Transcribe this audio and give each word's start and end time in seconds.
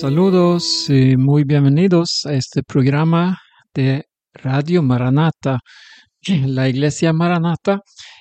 Saludos 0.00 0.88
y 0.90 1.16
muy 1.16 1.42
bienvenidos 1.42 2.24
a 2.24 2.32
este 2.32 2.62
programa 2.62 3.36
de 3.74 4.04
Radio 4.32 4.80
Maranata, 4.80 5.58
la 6.46 6.68
Iglesia 6.68 7.12
Maranata, 7.12 7.80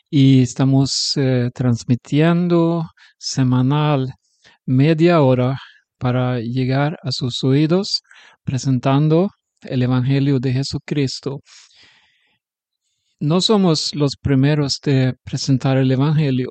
y 0.10 0.42
estamos 0.42 1.14
eh, 1.18 1.52
transmitiendo 1.54 2.84
semanal 3.20 4.12
media 4.66 5.22
hora 5.22 5.60
para 6.00 6.40
llegar 6.40 6.98
a 7.04 7.12
sus 7.12 7.44
oídos 7.44 8.02
presentando 8.44 9.30
el 9.62 9.84
Evangelio 9.84 10.40
de 10.40 10.54
Jesucristo. 10.54 11.42
No 13.20 13.40
somos 13.40 13.94
los 13.94 14.16
primeros 14.20 14.80
de 14.84 15.14
presentar 15.24 15.78
el 15.78 15.92
Evangelio, 15.92 16.50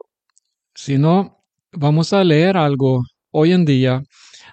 sino 0.73 1.43
vamos 1.73 2.13
a 2.13 2.23
leer 2.23 2.57
algo 2.57 3.03
hoy 3.33 3.51
en 3.51 3.65
día 3.65 4.03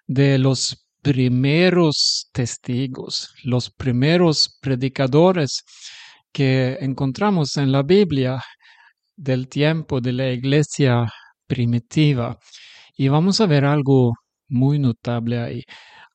de 0.07 0.37
los 0.37 0.87
primeros 1.01 2.29
testigos, 2.31 3.33
los 3.43 3.69
primeros 3.69 4.57
predicadores 4.61 5.63
que 6.31 6.77
encontramos 6.81 7.57
en 7.57 7.71
la 7.71 7.83
Biblia 7.83 8.41
del 9.15 9.47
tiempo 9.47 10.01
de 10.01 10.13
la 10.13 10.31
iglesia 10.31 11.11
primitiva. 11.47 12.37
Y 12.97 13.07
vamos 13.09 13.41
a 13.41 13.45
ver 13.47 13.65
algo 13.65 14.13
muy 14.47 14.79
notable 14.79 15.39
ahí, 15.39 15.63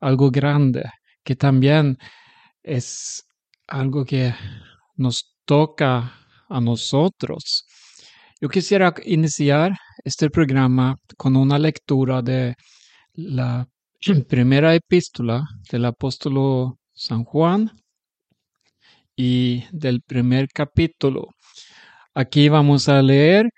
algo 0.00 0.30
grande, 0.30 0.84
que 1.24 1.36
también 1.36 1.98
es 2.62 3.24
algo 3.66 4.04
que 4.04 4.34
nos 4.96 5.36
toca 5.44 6.14
a 6.48 6.60
nosotros. 6.60 7.64
Yo 8.40 8.48
quisiera 8.48 8.94
iniciar 9.04 9.72
este 10.04 10.30
programa 10.30 10.96
con 11.16 11.36
una 11.36 11.58
lectura 11.58 12.22
de 12.22 12.54
la 13.14 13.68
primera 14.28 14.76
epístola 14.76 15.44
del 15.70 15.84
apóstol 15.84 16.76
San 16.92 17.24
Juan 17.24 17.72
y 19.16 19.64
del 19.72 20.02
primer 20.02 20.46
capítulo. 20.54 21.26
Aquí 22.14 22.48
vamos 22.48 22.88
a 22.88 23.02
leer 23.02 23.50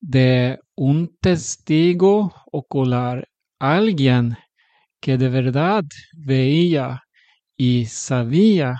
de 0.00 0.58
un 0.74 1.16
testigo 1.18 2.34
ocular, 2.52 3.26
alguien 3.58 4.36
que 5.00 5.16
de 5.16 5.30
verdad 5.30 5.84
veía 6.14 7.00
y 7.56 7.86
sabía 7.86 8.76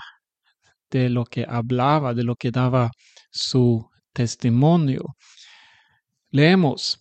de 0.91 1.09
lo 1.09 1.25
que 1.25 1.45
hablaba, 1.49 2.13
de 2.13 2.23
lo 2.23 2.35
que 2.35 2.51
daba 2.51 2.91
su 3.31 3.89
testimonio. 4.13 5.15
Leemos, 6.29 6.99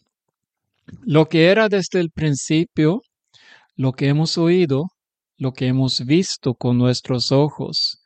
lo 1.02 1.28
que 1.28 1.48
era 1.48 1.68
desde 1.68 2.00
el 2.00 2.10
principio, 2.10 3.02
lo 3.76 3.92
que 3.92 4.08
hemos 4.08 4.38
oído, 4.38 4.86
lo 5.38 5.52
que 5.52 5.66
hemos 5.66 6.04
visto 6.04 6.54
con 6.54 6.78
nuestros 6.78 7.30
ojos, 7.30 7.98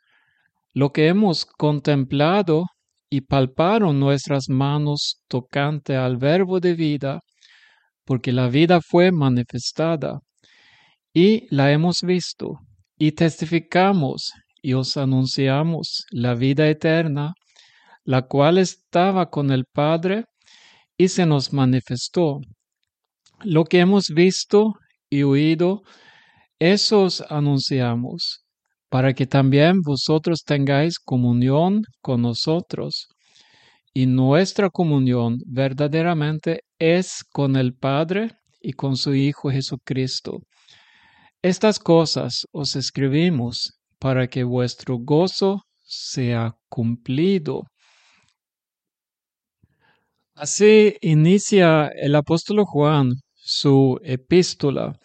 lo 0.73 0.91
que 0.91 1.07
hemos 1.07 1.45
contemplado 1.45 2.65
y 3.09 3.21
palparon 3.21 3.99
nuestras 3.99 4.49
manos 4.49 5.21
tocante 5.27 5.95
al 5.95 6.17
verbo 6.17 6.59
de 6.59 6.73
vida, 6.73 7.19
porque 8.05 8.31
la 8.31 8.47
vida 8.49 8.81
fue 8.81 9.11
manifestada, 9.11 10.19
y 11.13 11.47
la 11.53 11.71
hemos 11.71 12.01
visto, 12.01 12.59
y 12.97 13.13
testificamos 13.13 14.31
y 14.61 14.73
os 14.73 14.95
anunciamos 14.95 16.05
la 16.11 16.35
vida 16.35 16.67
eterna, 16.67 17.33
la 18.03 18.23
cual 18.23 18.57
estaba 18.57 19.29
con 19.29 19.51
el 19.51 19.65
Padre 19.65 20.25
y 20.97 21.07
se 21.07 21.25
nos 21.25 21.51
manifestó. 21.51 22.39
Lo 23.43 23.65
que 23.65 23.79
hemos 23.79 24.09
visto 24.09 24.75
y 25.11 25.23
oído, 25.23 25.83
eso 26.57 27.03
os 27.03 27.21
anunciamos, 27.29 28.45
para 28.89 29.13
que 29.13 29.27
también 29.27 29.81
vosotros 29.81 30.43
tengáis 30.43 30.97
comunión 30.99 31.83
con 32.01 32.21
nosotros. 32.21 33.07
Y 33.93 34.05
nuestra 34.05 34.69
comunión 34.69 35.37
verdaderamente 35.45 36.61
es 36.79 37.23
con 37.31 37.57
el 37.57 37.75
Padre 37.75 38.31
y 38.61 38.71
con 38.73 38.95
su 38.95 39.13
Hijo 39.13 39.51
Jesucristo. 39.51 40.39
Estas 41.41 41.77
cosas 41.79 42.45
os 42.51 42.75
escribimos 42.75 43.73
para 43.99 44.27
que 44.27 44.43
vuestro 44.43 44.97
gozo 44.97 45.63
sea 45.83 46.55
cumplido. 46.69 47.63
Así 50.35 50.95
inicia 51.01 51.87
el 51.87 52.15
apóstol 52.15 52.63
Juan 52.65 53.11
su 53.51 53.99
epístola. 54.03 54.97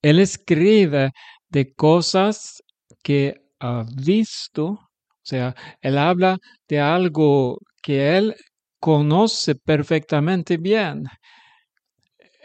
Él 0.00 0.18
escribe 0.20 1.10
de 1.50 1.74
cosas 1.74 2.62
que 3.02 3.34
ha 3.60 3.84
visto, 3.96 4.64
o 4.64 4.80
sea, 5.22 5.54
él 5.80 5.98
habla 5.98 6.38
de 6.68 6.80
algo 6.80 7.58
que 7.82 8.16
él 8.16 8.34
conoce 8.80 9.54
perfectamente 9.56 10.56
bien. 10.56 11.04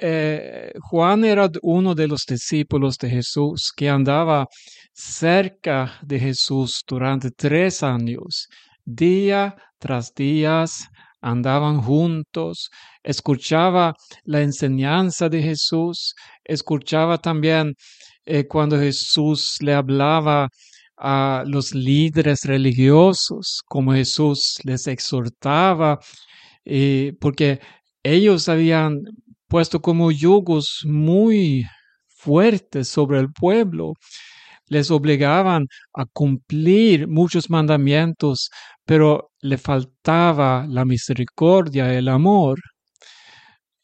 Eh, 0.03 0.73
Juan 0.89 1.23
era 1.23 1.49
uno 1.61 1.95
de 1.95 2.07
los 2.07 2.25
discípulos 2.25 2.97
de 2.97 3.09
Jesús 3.09 3.71
que 3.75 3.89
andaba 3.89 4.47
cerca 4.93 5.99
de 6.01 6.19
Jesús 6.19 6.81
durante 6.87 7.31
tres 7.31 7.83
años, 7.83 8.47
día 8.83 9.55
tras 9.79 10.13
día, 10.13 10.65
andaban 11.21 11.81
juntos, 11.81 12.69
escuchaba 13.03 13.95
la 14.23 14.41
enseñanza 14.41 15.29
de 15.29 15.41
Jesús, 15.41 16.15
escuchaba 16.43 17.17
también 17.19 17.75
eh, 18.25 18.47
cuando 18.47 18.77
Jesús 18.79 19.57
le 19.61 19.73
hablaba 19.73 20.49
a 20.97 21.43
los 21.47 21.73
líderes 21.73 22.43
religiosos, 22.45 23.61
como 23.67 23.93
Jesús 23.93 24.59
les 24.63 24.87
exhortaba, 24.87 25.99
eh, 26.65 27.13
porque 27.19 27.59
ellos 28.03 28.49
habían 28.49 29.01
puesto 29.47 29.81
como 29.81 30.11
yugos 30.11 30.81
muy 30.85 31.65
fuertes 32.07 32.87
sobre 32.87 33.19
el 33.19 33.31
pueblo. 33.31 33.93
Les 34.71 34.89
obligaban 34.89 35.67
a 35.93 36.05
cumplir 36.05 37.05
muchos 37.09 37.49
mandamientos, 37.49 38.49
pero 38.85 39.31
le 39.41 39.57
faltaba 39.57 40.65
la 40.65 40.85
misericordia, 40.85 41.93
el 41.93 42.07
amor. 42.07 42.57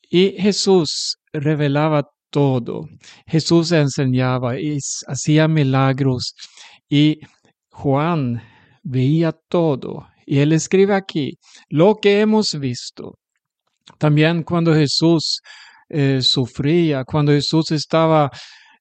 Y 0.10 0.32
Jesús 0.40 1.18
revelaba 1.34 2.04
todo. 2.30 2.88
Jesús 3.26 3.74
enseñaba 3.74 4.58
y 4.58 4.78
hacía 5.08 5.50
milagros. 5.50 6.34
Y 6.90 7.20
Juan 7.70 8.42
veía 8.82 9.34
todo. 9.50 10.08
Y 10.26 10.40
él 10.40 10.54
escribe 10.54 10.94
aquí, 10.96 11.38
lo 11.70 11.96
que 11.96 12.22
hemos 12.22 12.58
visto, 12.58 13.18
también 13.98 14.44
cuando 14.44 14.74
Jesús 14.74 15.42
eh, 15.90 16.22
sufría, 16.22 17.04
cuando 17.04 17.34
Jesús 17.34 17.72
estaba 17.72 18.32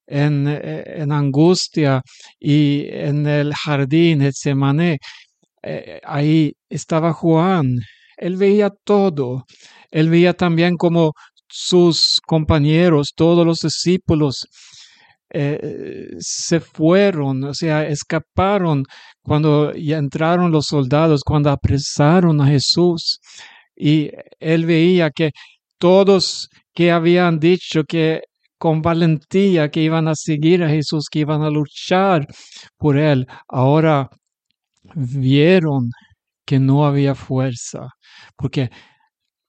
en, 0.07 0.49
eh, 0.49 0.85
en, 1.03 1.13
angustia 1.13 2.03
y 2.39 2.87
en 2.91 3.27
el 3.27 3.55
jardín 3.55 4.21
Getsemaní, 4.21 4.99
eh, 5.63 6.01
ahí 6.05 6.53
estaba 6.69 7.13
Juan. 7.13 7.79
Él 8.17 8.37
veía 8.37 8.71
todo. 8.85 9.45
Él 9.91 10.09
veía 10.11 10.35
también 10.35 10.77
como 10.77 11.13
sus 11.49 12.21
compañeros, 12.27 13.13
todos 13.15 13.47
los 13.47 13.61
discípulos, 13.61 14.47
se 16.19 16.61
fueron, 16.61 17.45
o 17.45 17.55
sea, 17.55 17.87
escaparon 17.87 18.85
cuando 19.23 19.75
ya 19.75 19.99
entraron 19.99 20.53
los 20.53 20.67
soldados, 20.67 21.23
cuando 21.25 21.51
apresaron 21.51 22.41
a 22.41 22.47
Jesús. 22.47 23.19
Y 23.77 24.11
él 24.41 24.67
veía 24.67 25.11
que 25.11 25.33
todos 25.79 26.49
que 26.75 26.93
habían 26.93 27.39
dicho 27.39 27.85
que 27.85 28.23
con 28.59 28.83
valentía 28.83 29.71
que 29.71 29.83
iban 29.83 30.09
a 30.09 30.15
seguir 30.15 30.63
a 30.65 30.69
Jesús, 30.69 31.07
que 31.11 31.21
iban 31.21 31.43
a 31.43 31.51
luchar 31.51 32.27
por 32.77 32.97
él, 32.97 33.27
ahora 33.49 34.09
vieron 34.95 35.91
que 36.47 36.59
no 36.59 36.87
había 36.87 37.15
fuerza, 37.15 37.89
porque 38.37 38.71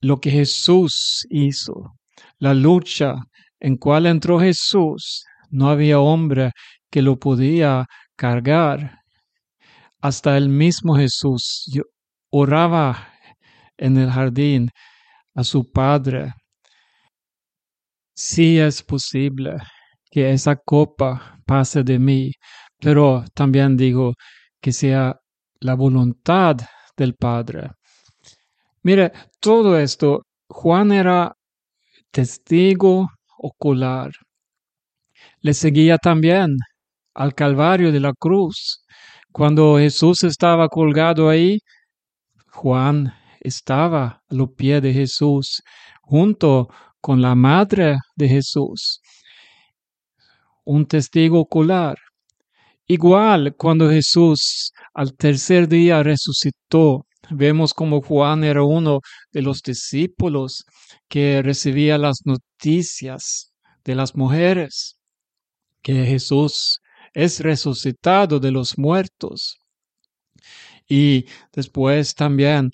lo 0.01 0.19
que 0.19 0.31
Jesús 0.31 1.25
hizo, 1.29 1.93
la 2.39 2.53
lucha 2.53 3.15
en 3.59 3.77
cual 3.77 4.05
entró 4.05 4.39
Jesús, 4.39 5.23
no 5.49 5.69
había 5.69 5.99
hombre 5.99 6.51
que 6.91 7.01
lo 7.01 7.17
podía 7.17 7.85
cargar. 8.15 8.99
Hasta 10.01 10.37
el 10.37 10.49
mismo 10.49 10.95
Jesús 10.95 11.65
oraba 12.29 13.09
en 13.77 13.97
el 13.97 14.09
jardín 14.11 14.69
a 15.35 15.43
su 15.43 15.71
padre. 15.71 16.33
Sí 18.19 18.59
es 18.59 18.81
posible 18.81 19.57
que 20.09 20.31
esa 20.31 20.55
copa 20.55 21.39
pase 21.45 21.83
de 21.83 21.99
mí, 21.99 22.31
pero 22.79 23.23
también 23.35 23.77
digo 23.77 24.15
que 24.59 24.71
sea 24.71 25.15
la 25.59 25.75
voluntad 25.75 26.57
del 26.97 27.13
Padre. 27.13 27.69
Mire, 28.81 29.11
todo 29.39 29.77
esto, 29.77 30.23
Juan 30.49 30.91
era 30.93 31.35
testigo 32.11 33.07
ocular. 33.37 34.11
le 35.41 35.53
seguía 35.53 35.97
también 35.99 36.57
al 37.13 37.35
Calvario 37.35 37.91
de 37.91 37.99
la 37.99 38.13
cruz. 38.17 38.83
Cuando 39.31 39.77
Jesús 39.77 40.23
estaba 40.23 40.69
colgado 40.69 41.29
ahí, 41.29 41.59
Juan 42.51 43.13
estaba 43.41 44.23
a 44.27 44.33
los 44.33 44.49
pies 44.53 44.81
de 44.81 44.93
Jesús 44.93 45.61
junto 46.01 46.69
con 47.01 47.21
la 47.21 47.35
madre 47.35 47.97
de 48.15 48.27
Jesús, 48.27 49.01
un 50.65 50.85
testigo 50.85 51.39
ocular. 51.39 51.97
Igual 52.87 53.55
cuando 53.57 53.89
Jesús 53.89 54.71
al 54.93 55.13
tercer 55.15 55.67
día 55.67 56.03
resucitó, 56.03 57.05
vemos 57.29 57.73
como 57.73 58.01
Juan 58.01 58.43
era 58.43 58.63
uno 58.63 59.01
de 59.31 59.41
los 59.41 59.61
discípulos 59.61 60.65
que 61.07 61.41
recibía 61.41 61.97
las 61.97 62.21
noticias 62.25 63.51
de 63.83 63.95
las 63.95 64.15
mujeres, 64.15 64.97
que 65.81 66.05
Jesús 66.05 66.81
es 67.13 67.39
resucitado 67.39 68.39
de 68.39 68.51
los 68.51 68.77
muertos. 68.77 69.57
Y 70.87 71.25
después 71.53 72.15
también 72.15 72.71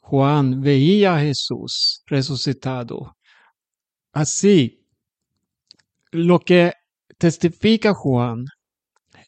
Juan 0.00 0.60
veía 0.60 1.16
a 1.16 1.20
Jesús 1.20 2.02
resucitado. 2.06 3.16
Así, 4.12 4.84
lo 6.10 6.38
que 6.40 6.72
testifica 7.18 7.94
Juan 7.94 8.44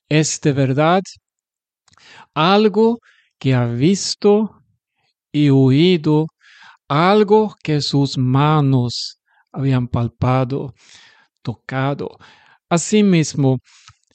es 0.08 0.40
de 0.40 0.52
verdad 0.52 1.02
algo 2.34 2.98
que 3.38 3.54
ha 3.54 3.66
visto 3.66 4.60
y 5.32 5.48
oído, 5.50 6.26
algo 6.88 7.54
que 7.62 7.80
sus 7.80 8.18
manos 8.18 9.18
habían 9.52 9.88
palpado, 9.88 10.74
tocado. 11.42 12.18
Asimismo, 12.68 13.58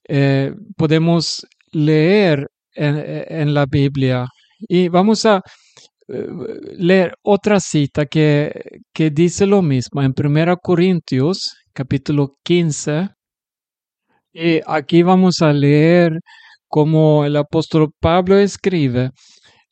eh, 0.07 0.53
podemos 0.77 1.45
leer 1.71 2.47
en, 2.73 3.53
la 3.53 3.65
Biblia 3.65 4.27
y 4.59 4.87
vamos 4.87 5.25
a 5.25 5.41
leer 6.77 7.15
otra 7.23 7.59
cita 7.59 8.05
que, 8.05 8.51
que 8.93 9.09
dice 9.11 9.45
lo 9.45 9.61
mismo 9.61 10.01
en 10.01 10.13
1 10.17 10.57
Corintios 10.57 11.55
capítulo 11.73 12.37
15. 12.43 13.09
Y 14.33 14.61
aquí 14.67 15.03
vamos 15.03 15.41
a 15.41 15.53
leer 15.53 16.19
como 16.67 17.25
el 17.25 17.35
apóstol 17.35 17.91
Pablo 17.99 18.37
escribe 18.37 19.11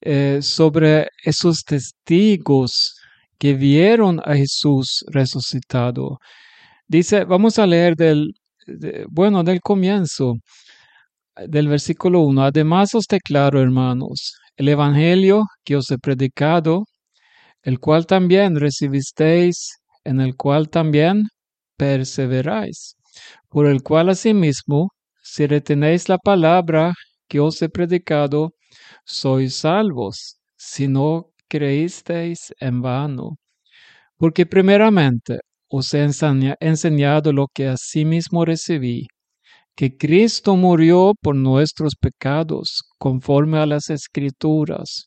eh, 0.01 0.39
sobre 0.41 1.07
esos 1.23 1.63
testigos 1.63 2.95
que 3.37 3.53
vieron 3.53 4.19
a 4.23 4.35
Jesús 4.35 5.03
resucitado. 5.11 6.17
Dice, 6.87 7.25
vamos 7.25 7.59
a 7.59 7.67
leer 7.67 7.95
del, 7.95 8.33
bueno, 9.09 9.43
del 9.43 9.61
comienzo, 9.61 10.35
del 11.47 11.67
versículo 11.67 12.21
1. 12.21 12.43
Además 12.45 12.95
os 12.95 13.05
declaro, 13.07 13.61
hermanos, 13.61 14.33
el 14.57 14.67
Evangelio 14.69 15.45
que 15.63 15.75
os 15.75 15.89
he 15.91 15.97
predicado, 15.99 16.85
el 17.63 17.79
cual 17.79 18.05
también 18.07 18.55
recibisteis, 18.59 19.77
en 20.03 20.19
el 20.19 20.35
cual 20.35 20.69
también 20.69 21.27
perseveráis, 21.77 22.95
por 23.49 23.67
el 23.67 23.83
cual 23.83 24.09
asimismo, 24.09 24.89
si 25.23 25.45
retenéis 25.47 26.09
la 26.09 26.17
palabra 26.17 26.93
que 27.27 27.39
os 27.39 27.61
he 27.61 27.69
predicado, 27.69 28.53
sois 29.05 29.55
salvos, 29.55 30.37
si 30.57 30.87
no 30.87 31.31
creísteis 31.47 32.53
en 32.59 32.81
vano. 32.81 33.37
Porque 34.17 34.45
primeramente 34.45 35.39
os 35.69 35.93
he 35.93 36.07
enseñado 36.59 37.31
lo 37.33 37.47
que 37.53 37.67
asimismo 37.67 38.45
recibí, 38.45 39.07
que 39.77 39.95
Cristo 39.95 40.55
murió 40.55 41.13
por 41.21 41.35
nuestros 41.35 41.95
pecados 41.95 42.83
conforme 42.97 43.59
a 43.59 43.67
las 43.67 43.91
escrituras, 43.91 45.05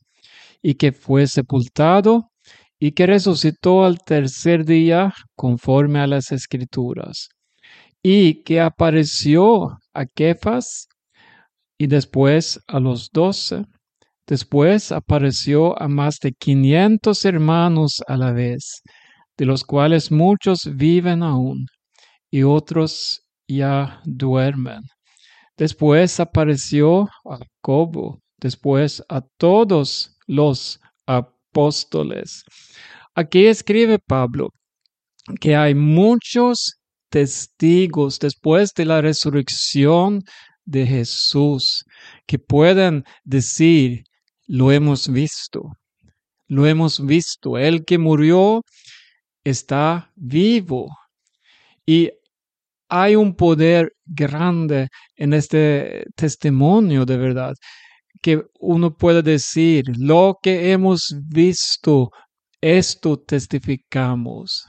y 0.62 0.74
que 0.74 0.92
fue 0.92 1.26
sepultado 1.26 2.30
y 2.78 2.92
que 2.92 3.06
resucitó 3.06 3.84
al 3.84 3.98
tercer 3.98 4.64
día 4.64 5.12
conforme 5.34 5.98
a 5.98 6.06
las 6.06 6.30
escrituras, 6.30 7.30
y 8.00 8.44
que 8.44 8.60
apareció 8.60 9.76
a 9.92 10.06
Kefas 10.06 10.86
y 11.76 11.88
después 11.88 12.60
a 12.68 12.78
los 12.78 13.10
doce. 13.10 13.64
Después 14.24 14.92
apareció 14.92 15.80
a 15.82 15.88
más 15.88 16.20
de 16.20 16.32
quinientos 16.32 17.24
hermanos 17.24 18.02
a 18.06 18.16
la 18.16 18.30
vez, 18.30 18.82
de 19.36 19.46
los 19.46 19.64
cuales 19.64 20.12
muchos 20.12 20.70
viven 20.76 21.24
aún 21.24 21.66
y 22.30 22.44
otros 22.44 23.24
ya 23.56 24.00
duermen. 24.04 24.82
Después 25.56 26.20
apareció 26.20 27.02
a 27.24 27.38
Jacobo, 27.38 28.20
después 28.38 29.02
a 29.08 29.20
todos 29.36 30.16
los 30.26 30.80
apóstoles. 31.06 32.44
Aquí 33.14 33.46
escribe 33.46 33.98
Pablo 33.98 34.50
que 35.40 35.54
hay 35.56 35.74
muchos 35.74 36.76
testigos 37.10 38.18
después 38.18 38.72
de 38.74 38.86
la 38.86 39.00
resurrección 39.00 40.22
de 40.64 40.86
Jesús 40.86 41.84
que 42.26 42.38
pueden 42.38 43.04
decir, 43.24 44.04
lo 44.46 44.72
hemos 44.72 45.08
visto, 45.08 45.72
lo 46.46 46.66
hemos 46.66 47.04
visto, 47.04 47.58
el 47.58 47.84
que 47.84 47.98
murió 47.98 48.62
está 49.44 50.10
vivo. 50.16 50.88
Y 51.84 52.10
hay 52.90 53.16
un 53.16 53.34
poder 53.34 53.92
grande 54.04 54.88
en 55.16 55.32
este 55.32 56.04
testimonio 56.16 57.06
de 57.06 57.16
verdad, 57.16 57.54
que 58.20 58.42
uno 58.58 58.94
puede 58.94 59.22
decir, 59.22 59.84
lo 59.96 60.36
que 60.42 60.72
hemos 60.72 61.14
visto, 61.28 62.10
esto 62.60 63.16
testificamos. 63.18 64.66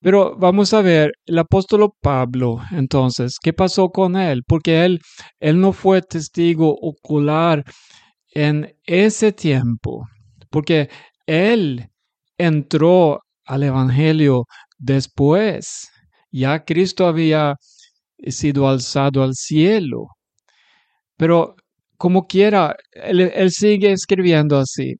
Pero 0.00 0.36
vamos 0.36 0.72
a 0.74 0.82
ver, 0.82 1.12
el 1.26 1.38
apóstol 1.38 1.90
Pablo, 2.00 2.60
entonces, 2.70 3.38
¿qué 3.42 3.52
pasó 3.52 3.88
con 3.88 4.16
él? 4.16 4.42
Porque 4.46 4.84
él, 4.84 5.00
él 5.40 5.60
no 5.60 5.72
fue 5.72 6.02
testigo 6.02 6.74
ocular 6.80 7.64
en 8.34 8.74
ese 8.84 9.32
tiempo, 9.32 10.06
porque 10.50 10.90
él 11.26 11.88
entró 12.38 13.20
al 13.46 13.62
Evangelio 13.62 14.44
después. 14.78 15.88
Ya 16.36 16.64
Cristo 16.64 17.06
había 17.06 17.54
sido 18.26 18.68
alzado 18.68 19.22
al 19.22 19.34
cielo. 19.34 20.08
Pero 21.16 21.54
como 21.96 22.26
quiera, 22.26 22.76
él, 22.90 23.50
sigue 23.52 23.92
escribiendo 23.92 24.58
así. 24.58 24.96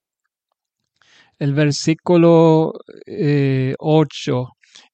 El 1.40 1.52
versículo 1.54 2.72
8. 3.78 4.42
Eh, 4.42 4.44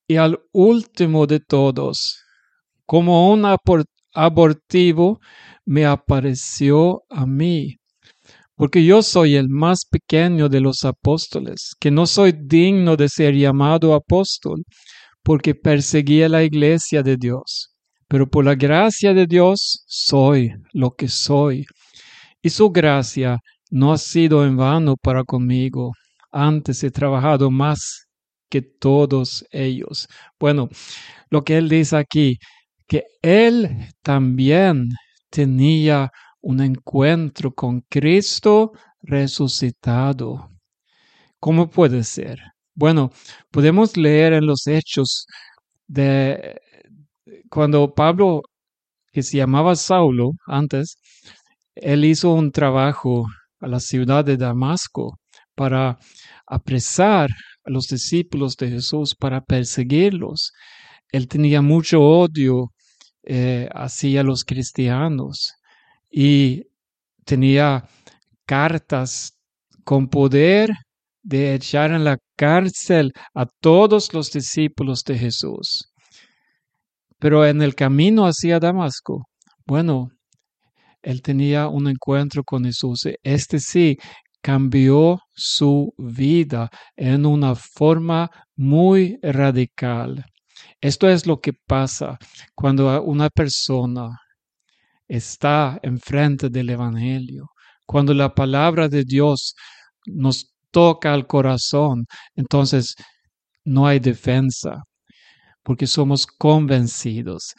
y 0.08 0.16
al 0.16 0.40
último 0.52 1.26
de 1.26 1.40
todos, 1.40 2.24
como 2.86 3.30
un 3.30 3.44
abortivo, 4.14 5.20
me 5.66 5.84
apareció 5.84 7.02
a 7.10 7.26
mí 7.26 7.76
porque 8.60 8.84
yo 8.84 9.02
soy 9.02 9.36
el 9.36 9.48
más 9.48 9.86
pequeño 9.90 10.50
de 10.50 10.60
los 10.60 10.84
apóstoles, 10.84 11.74
que 11.80 11.90
no 11.90 12.04
soy 12.04 12.32
digno 12.32 12.94
de 12.94 13.08
ser 13.08 13.34
llamado 13.34 13.94
apóstol, 13.94 14.64
porque 15.22 15.54
perseguía 15.54 16.28
la 16.28 16.42
iglesia 16.42 17.02
de 17.02 17.16
Dios. 17.16 17.74
Pero 18.08 18.28
por 18.28 18.44
la 18.44 18.54
gracia 18.54 19.14
de 19.14 19.26
Dios 19.26 19.84
soy 19.86 20.52
lo 20.72 20.90
que 20.92 21.08
soy. 21.08 21.64
Y 22.42 22.50
su 22.50 22.70
gracia 22.70 23.38
no 23.70 23.92
ha 23.92 23.98
sido 23.98 24.44
en 24.44 24.56
vano 24.56 24.96
para 24.96 25.24
conmigo. 25.24 25.92
Antes 26.32 26.82
he 26.82 26.90
trabajado 26.90 27.50
más 27.50 28.06
que 28.48 28.62
todos 28.62 29.44
ellos. 29.50 30.08
Bueno, 30.38 30.68
lo 31.30 31.44
que 31.44 31.56
él 31.58 31.68
dice 31.68 31.96
aquí, 31.96 32.38
que 32.88 33.04
él 33.22 33.88
también 34.02 34.88
tenía 35.30 36.10
un 36.40 36.60
encuentro 36.60 37.52
con 37.54 37.82
Cristo 37.88 38.72
resucitado. 39.02 40.50
¿Cómo 41.38 41.70
puede 41.70 42.02
ser? 42.04 42.40
Bueno, 42.80 43.12
podemos 43.50 43.94
leer 43.98 44.32
en 44.32 44.46
los 44.46 44.66
hechos 44.66 45.26
de 45.86 46.58
cuando 47.50 47.94
Pablo, 47.94 48.40
que 49.12 49.22
se 49.22 49.36
llamaba 49.36 49.76
Saulo 49.76 50.30
antes, 50.46 50.96
él 51.74 52.06
hizo 52.06 52.32
un 52.32 52.50
trabajo 52.50 53.26
a 53.60 53.68
la 53.68 53.80
ciudad 53.80 54.24
de 54.24 54.38
Damasco 54.38 55.18
para 55.54 55.98
apresar 56.46 57.28
a 57.64 57.70
los 57.70 57.86
discípulos 57.86 58.56
de 58.56 58.70
Jesús, 58.70 59.14
para 59.14 59.42
perseguirlos. 59.44 60.52
Él 61.12 61.28
tenía 61.28 61.60
mucho 61.60 62.00
odio 62.00 62.72
eh, 63.24 63.68
hacia 63.74 64.22
los 64.22 64.42
cristianos 64.42 65.52
y 66.10 66.62
tenía 67.26 67.86
cartas 68.46 69.34
con 69.84 70.08
poder 70.08 70.70
de 71.22 71.54
echar 71.54 71.92
en 71.92 72.04
la 72.04 72.18
cárcel 72.36 73.12
a 73.34 73.46
todos 73.60 74.12
los 74.14 74.30
discípulos 74.32 75.02
de 75.04 75.18
Jesús. 75.18 75.92
Pero 77.18 77.44
en 77.44 77.60
el 77.62 77.74
camino 77.74 78.24
hacia 78.24 78.58
Damasco, 78.58 79.26
bueno, 79.66 80.08
él 81.02 81.22
tenía 81.22 81.68
un 81.68 81.88
encuentro 81.88 82.42
con 82.44 82.64
Jesús. 82.64 83.06
Este 83.22 83.58
sí 83.58 83.96
cambió 84.42 85.20
su 85.34 85.92
vida 85.98 86.70
en 86.96 87.26
una 87.26 87.54
forma 87.54 88.30
muy 88.56 89.18
radical. 89.22 90.24
Esto 90.80 91.08
es 91.08 91.26
lo 91.26 91.40
que 91.40 91.52
pasa 91.52 92.18
cuando 92.54 93.02
una 93.02 93.28
persona 93.28 94.18
está 95.06 95.78
enfrente 95.82 96.48
del 96.48 96.70
Evangelio, 96.70 97.48
cuando 97.86 98.14
la 98.14 98.34
palabra 98.34 98.88
de 98.88 99.04
Dios 99.04 99.54
nos 100.06 100.54
toca 100.70 101.12
al 101.12 101.26
corazón, 101.26 102.06
entonces 102.34 102.94
no 103.64 103.86
hay 103.86 103.98
defensa, 104.00 104.82
porque 105.62 105.86
somos 105.86 106.26
convencidos 106.26 107.54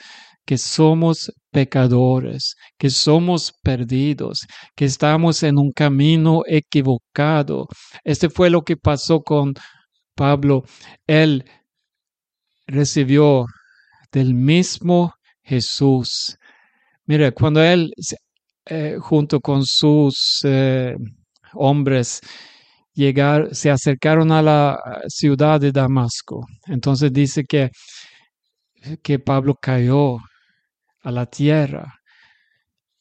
que 0.45 0.57
somos 0.57 1.31
pecadores, 1.51 2.55
que 2.77 2.89
somos 2.89 3.53
perdidos, 3.63 4.45
que 4.75 4.85
estamos 4.85 5.43
en 5.43 5.57
un 5.57 5.71
camino 5.71 6.41
equivocado. 6.47 7.67
Este 8.03 8.29
fue 8.29 8.49
lo 8.49 8.63
que 8.63 8.77
pasó 8.77 9.21
con 9.21 9.53
Pablo. 10.15 10.63
Él 11.07 11.45
recibió 12.67 13.45
del 14.11 14.33
mismo 14.33 15.13
Jesús. 15.43 16.37
Mire, 17.05 17.31
cuando 17.33 17.63
él, 17.63 17.93
eh, 18.65 18.97
junto 18.99 19.39
con 19.39 19.65
sus 19.65 20.41
eh, 20.43 20.95
hombres, 21.53 22.21
llegar, 22.93 23.53
se 23.55 23.71
acercaron 23.71 24.31
a 24.31 24.41
la 24.41 24.79
ciudad 25.07 25.59
de 25.59 25.71
Damasco. 25.71 26.45
Entonces 26.67 27.11
dice 27.13 27.45
que, 27.45 27.69
que 29.03 29.19
Pablo 29.19 29.55
cayó 29.55 30.17
a 31.01 31.11
la 31.11 31.25
tierra 31.25 31.93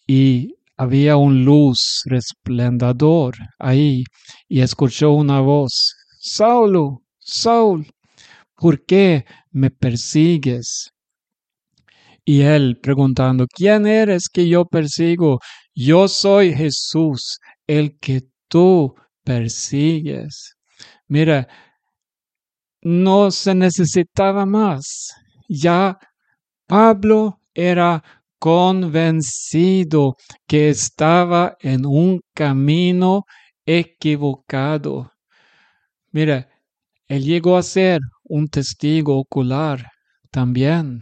y 0.06 0.54
había 0.76 1.16
un 1.16 1.44
luz 1.44 2.02
resplendador 2.06 3.34
ahí 3.58 4.04
y 4.48 4.60
escuchó 4.60 5.12
una 5.12 5.40
voz, 5.40 5.94
Saulo, 6.18 7.02
Saul, 7.18 7.86
¿por 8.56 8.84
qué 8.84 9.24
me 9.52 9.70
persigues? 9.70 10.90
Y 12.24 12.42
él 12.42 12.78
preguntando, 12.82 13.46
¿quién 13.46 13.86
eres 13.86 14.28
que 14.32 14.48
yo 14.48 14.64
persigo? 14.64 15.38
Yo 15.74 16.08
soy 16.08 16.54
Jesús, 16.54 17.38
el 17.66 17.98
que 17.98 18.22
tú 18.48 18.94
persigues. 19.30 20.56
Mira, 21.06 21.46
no 22.82 23.30
se 23.30 23.54
necesitaba 23.54 24.44
más. 24.44 25.14
Ya 25.48 25.98
Pablo 26.66 27.38
era 27.54 28.02
convencido 28.40 30.16
que 30.48 30.70
estaba 30.70 31.56
en 31.60 31.86
un 31.86 32.20
camino 32.34 33.24
equivocado. 33.64 35.12
Mira, 36.10 36.48
él 37.06 37.22
llegó 37.22 37.56
a 37.56 37.62
ser 37.62 38.00
un 38.24 38.48
testigo 38.48 39.16
ocular 39.16 39.86
también. 40.32 40.98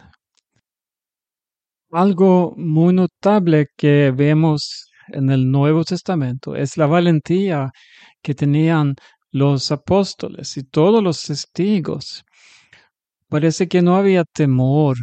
Algo 1.91 2.53
muy 2.59 2.93
notable 2.93 3.69
que 3.75 4.11
vemos 4.11 4.89
en 5.13 5.31
el 5.31 5.51
Nuevo 5.51 5.85
Testamento 5.85 6.55
es 6.55 6.77
la 6.77 6.87
valentía 6.87 7.71
que 8.23 8.35
tenían 8.35 8.95
los 9.31 9.71
apóstoles 9.71 10.57
y 10.57 10.65
todos 10.65 11.03
los 11.03 11.23
testigos. 11.23 12.25
Parece 13.29 13.69
que 13.69 13.83
no 13.83 13.97
había 13.97 14.25
temor. 14.25 14.97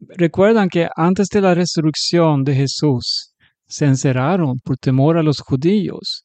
Recuerdan 0.00 0.68
que 0.68 0.88
antes 0.96 1.28
de 1.28 1.40
la 1.40 1.54
resurrección 1.54 2.42
de 2.42 2.54
Jesús 2.54 3.34
se 3.66 3.84
encerraron 3.86 4.58
por 4.64 4.76
temor 4.76 5.16
a 5.18 5.22
los 5.22 5.40
judíos. 5.40 6.24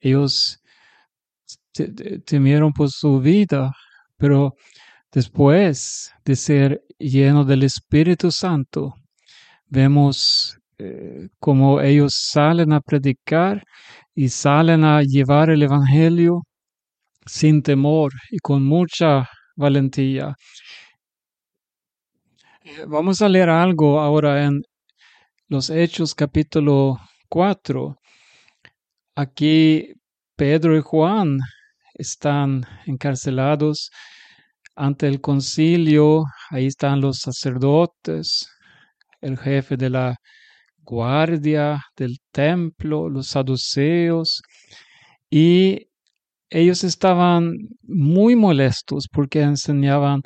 Ellos 0.00 0.60
temieron 2.24 2.72
por 2.72 2.90
su 2.90 3.20
vida, 3.20 3.72
pero 4.16 4.54
después 5.12 6.12
de 6.24 6.36
ser 6.36 6.82
lleno 6.98 7.44
del 7.44 7.62
Espíritu 7.62 8.30
Santo, 8.30 8.94
vemos 9.66 10.59
como 11.38 11.80
ellos 11.80 12.14
salen 12.14 12.72
a 12.72 12.80
predicar 12.80 13.64
y 14.14 14.28
salen 14.28 14.84
a 14.84 15.02
llevar 15.02 15.50
el 15.50 15.62
Evangelio 15.62 16.42
sin 17.26 17.62
temor 17.62 18.12
y 18.30 18.38
con 18.38 18.64
mucha 18.64 19.28
valentía. 19.56 20.34
Eh, 22.62 22.84
vamos 22.86 23.22
a 23.22 23.28
leer 23.28 23.50
algo 23.50 24.00
ahora 24.00 24.44
en 24.44 24.62
los 25.48 25.70
Hechos 25.70 26.14
capítulo 26.14 26.98
4. 27.28 27.96
Aquí 29.16 29.92
Pedro 30.36 30.76
y 30.76 30.80
Juan 30.80 31.38
están 31.94 32.66
encarcelados 32.86 33.90
ante 34.76 35.06
el 35.08 35.20
concilio. 35.20 36.24
Ahí 36.50 36.66
están 36.66 37.00
los 37.00 37.18
sacerdotes, 37.18 38.48
el 39.20 39.38
jefe 39.38 39.76
de 39.76 39.90
la 39.90 40.16
guardia 40.90 41.80
del 41.96 42.18
templo, 42.32 43.08
los 43.08 43.28
saduceos, 43.28 44.42
y 45.30 45.86
ellos 46.50 46.82
estaban 46.82 47.56
muy 47.82 48.34
molestos 48.34 49.06
porque 49.08 49.40
enseñaban 49.42 50.22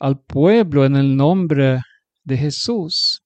al 0.00 0.20
pueblo 0.20 0.84
en 0.84 0.96
el 0.96 1.16
nombre 1.16 1.80
de 2.24 2.36
Jesús. 2.36 3.22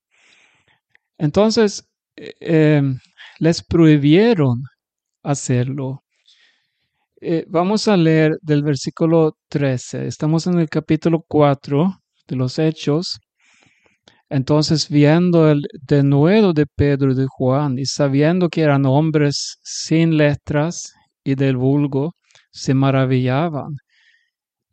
Entonces, 1.16 1.84
eh, 2.16 2.34
em, 2.40 2.98
les 3.38 3.62
prohibieron 3.62 4.62
hacerlo. 5.22 6.02
Eh, 7.22 7.44
vamos 7.48 7.88
a 7.88 7.96
leer 7.96 8.38
del 8.42 8.62
versículo 8.62 9.36
13. 9.48 10.06
Estamos 10.06 10.46
en 10.46 10.58
el 10.58 10.68
capítulo 10.68 11.24
4 11.26 12.02
de 12.28 12.36
los 12.36 12.58
Hechos. 12.58 13.18
Entonces, 14.30 14.88
viendo 14.88 15.50
el 15.50 15.62
denuedo 15.82 16.52
de 16.52 16.64
Pedro 16.66 17.10
y 17.10 17.16
de 17.16 17.26
Juan 17.28 17.78
y 17.78 17.84
sabiendo 17.84 18.48
que 18.48 18.62
eran 18.62 18.86
hombres 18.86 19.58
sin 19.64 20.16
letras 20.16 20.94
y 21.24 21.34
del 21.34 21.56
vulgo, 21.56 22.14
se 22.52 22.72
maravillaban 22.72 23.74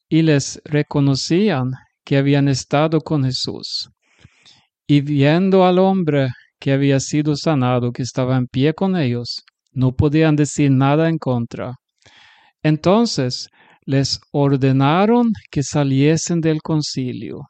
y 0.08 0.22
les 0.22 0.62
reconocían 0.64 1.72
que 2.06 2.18
habían 2.18 2.48
estado 2.48 3.02
con 3.02 3.24
Jesús. 3.26 3.90
Y 4.86 5.02
viendo 5.02 5.66
al 5.66 5.80
hombre 5.80 6.30
que 6.60 6.72
había 6.72 7.00
sido 7.00 7.36
sanado, 7.36 7.92
que 7.92 8.04
estaba 8.04 8.38
en 8.38 8.46
pie 8.48 8.76
con 8.76 8.96
ellos, 8.96 9.44
no 9.72 9.92
podían 9.96 10.36
decir 10.36 10.70
nada 10.72 11.10
en 11.10 11.18
contra. 11.18 11.74
Entonces 12.62 13.50
les 13.86 14.20
ordenaron 14.32 15.32
que 15.50 15.64
saliesen 15.64 16.42
del 16.42 16.62
concilio 16.62 17.50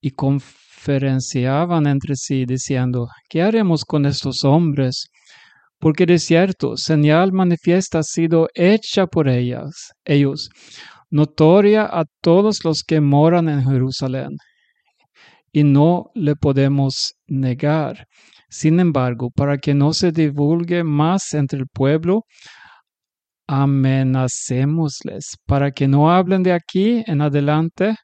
y 0.00 0.12
con 0.12 0.40
diferenciaban 0.78 1.86
entre 1.86 2.14
sí, 2.14 2.44
diciendo, 2.46 3.08
¿qué 3.28 3.42
haremos 3.42 3.84
con 3.84 4.06
estos 4.06 4.44
hombres? 4.44 5.08
Porque 5.80 6.06
de 6.06 6.18
cierto, 6.18 6.76
señal 6.76 7.32
manifiesta 7.32 7.98
ha 7.98 8.02
sido 8.02 8.48
hecha 8.54 9.06
por 9.06 9.28
ellas, 9.28 9.92
ellos, 10.04 10.50
notoria 11.10 11.82
a 11.84 12.04
todos 12.20 12.64
los 12.64 12.82
que 12.86 13.00
moran 13.00 13.48
en 13.48 13.64
Jerusalén, 13.64 14.36
y 15.52 15.64
no 15.64 16.10
le 16.14 16.36
podemos 16.36 17.14
negar. 17.26 18.06
Sin 18.48 18.80
embargo, 18.80 19.30
para 19.34 19.58
que 19.58 19.74
no 19.74 19.92
se 19.92 20.12
divulgue 20.12 20.84
más 20.84 21.34
entre 21.34 21.58
el 21.58 21.66
pueblo, 21.66 22.22
amenacémosles, 23.48 25.36
para 25.46 25.70
que 25.72 25.88
no 25.88 26.10
hablen 26.10 26.42
de 26.42 26.52
aquí 26.52 27.02
en 27.06 27.20
adelante 27.20 27.96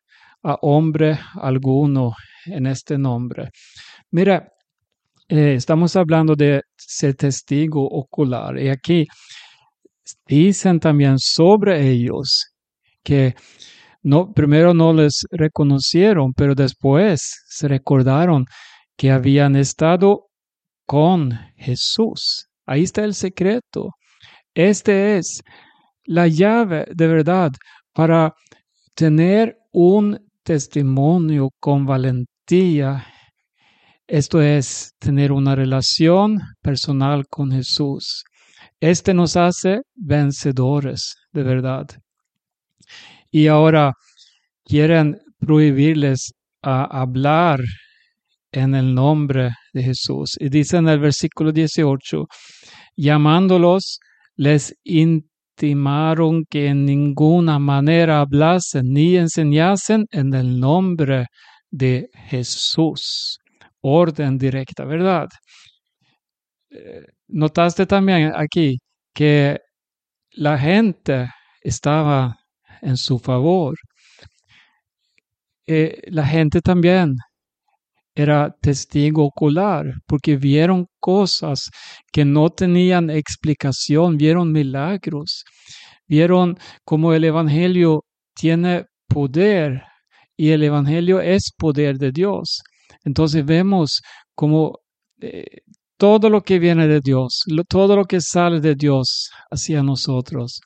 a 0.43 0.57
hombre 0.61 1.19
alguno 1.35 2.12
en 2.46 2.66
este 2.66 2.98
nombre. 2.98 3.50
Mira, 4.10 4.52
eh, 5.28 5.54
estamos 5.54 5.96
hablando 5.96 6.34
de 6.34 6.62
ser 6.76 7.14
testigo 7.14 7.82
ocular 7.86 8.58
y 8.58 8.68
aquí 8.68 9.06
dicen 10.26 10.80
también 10.80 11.18
sobre 11.18 11.88
ellos 11.90 12.50
que 13.02 13.34
no, 14.02 14.32
primero 14.32 14.74
no 14.74 14.92
les 14.92 15.24
reconocieron, 15.30 16.34
pero 16.34 16.54
después 16.54 17.42
se 17.48 17.68
recordaron 17.68 18.44
que 18.96 19.10
habían 19.10 19.56
estado 19.56 20.28
con 20.86 21.32
Jesús. 21.56 22.48
Ahí 22.66 22.82
está 22.82 23.04
el 23.04 23.14
secreto. 23.14 23.90
Este 24.54 25.16
es 25.18 25.42
la 26.04 26.28
llave 26.28 26.86
de 26.94 27.06
verdad 27.08 27.52
para 27.94 28.34
tener 28.94 29.56
un 29.72 30.20
testimonio 30.42 31.50
con 31.58 31.86
valentía. 32.44 33.06
Esto 34.06 34.42
es 34.42 34.92
tener 34.98 35.32
una 35.32 35.54
relación 35.54 36.38
personal 36.62 37.24
con 37.28 37.52
Jesús. 37.52 38.24
Este 38.80 39.14
nos 39.14 39.36
hace 39.36 39.80
vencedores, 39.94 41.14
de 41.32 41.42
verdad. 41.42 41.86
Y 43.30 43.46
ahora 43.46 43.92
quieren 44.64 45.18
prohibirles 45.38 46.32
a 46.62 46.84
hablar 47.00 47.60
en 48.52 48.74
el 48.74 48.94
nombre 48.94 49.50
de 49.72 49.82
Jesús. 49.82 50.36
Y 50.38 50.48
dice 50.48 50.76
en 50.76 50.88
el 50.88 51.00
versículo 51.00 51.50
18, 51.50 52.26
llamándolos, 52.96 53.98
les 54.36 54.74
intimaron 54.84 56.44
que 56.48 56.66
en 56.68 56.84
ninguna 56.84 57.58
manera 57.58 58.20
hablasen 58.20 58.92
ni 58.92 59.16
enseñasen 59.16 60.04
en 60.10 60.34
el 60.34 60.60
nombre 60.60 61.26
de 61.75 62.09
Jesús. 62.31 63.38
Orden 63.81 64.38
directa, 64.38 64.85
¿verdad? 64.85 65.28
Eh, 66.71 67.02
notaste 67.28 67.87
también 67.87 68.33
aquí 68.35 68.78
que 69.14 69.59
la 70.33 70.59
gente 70.59 71.28
estaba 71.62 72.37
en 72.83 72.97
su 72.97 73.19
favor. 73.19 73.75
Eh, 75.66 76.00
la 76.09 76.26
gente 76.26 76.61
también 76.61 77.16
era 78.14 78.54
testigo 78.61 79.25
ocular 79.25 79.85
porque 80.07 80.37
vieron 80.37 80.87
cosas 81.00 81.71
que 82.12 82.25
no 82.25 82.50
tenían 82.50 83.11
explicación, 83.11 84.16
vieron 84.16 84.52
milagros, 84.52 85.45
vieron 86.07 86.57
cómo 86.85 87.12
el 87.14 87.25
Evangelio 87.25 88.04
tiene 88.35 88.87
poder 89.09 89.83
y 90.37 90.50
el 90.50 90.62
Evangelio 90.62 91.21
es 91.21 91.50
poder 91.57 91.99
de 91.99 92.12
Dios. 92.12 92.62
Entonces 93.05 93.45
vemos 93.45 94.00
como 94.35 94.79
eh, 95.21 95.45
todo 95.97 96.29
lo 96.29 96.43
que 96.43 96.59
viene 96.59 96.88
de 96.88 97.00
Dios, 97.00 97.45
todo 97.69 97.97
lo 97.97 98.05
que 98.05 98.21
sale 98.21 98.61
de 98.61 98.75
Dios 98.75 99.31
hacia 99.50 99.83
nosotros, 99.83 100.61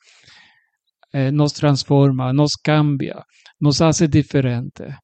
eh, 1.13 1.31
nos 1.31 1.53
transforma, 1.53 2.33
nos 2.33 2.51
cambia, 2.61 3.23
nos 3.59 3.81
hace 3.81 4.07
diferente. 4.07 4.97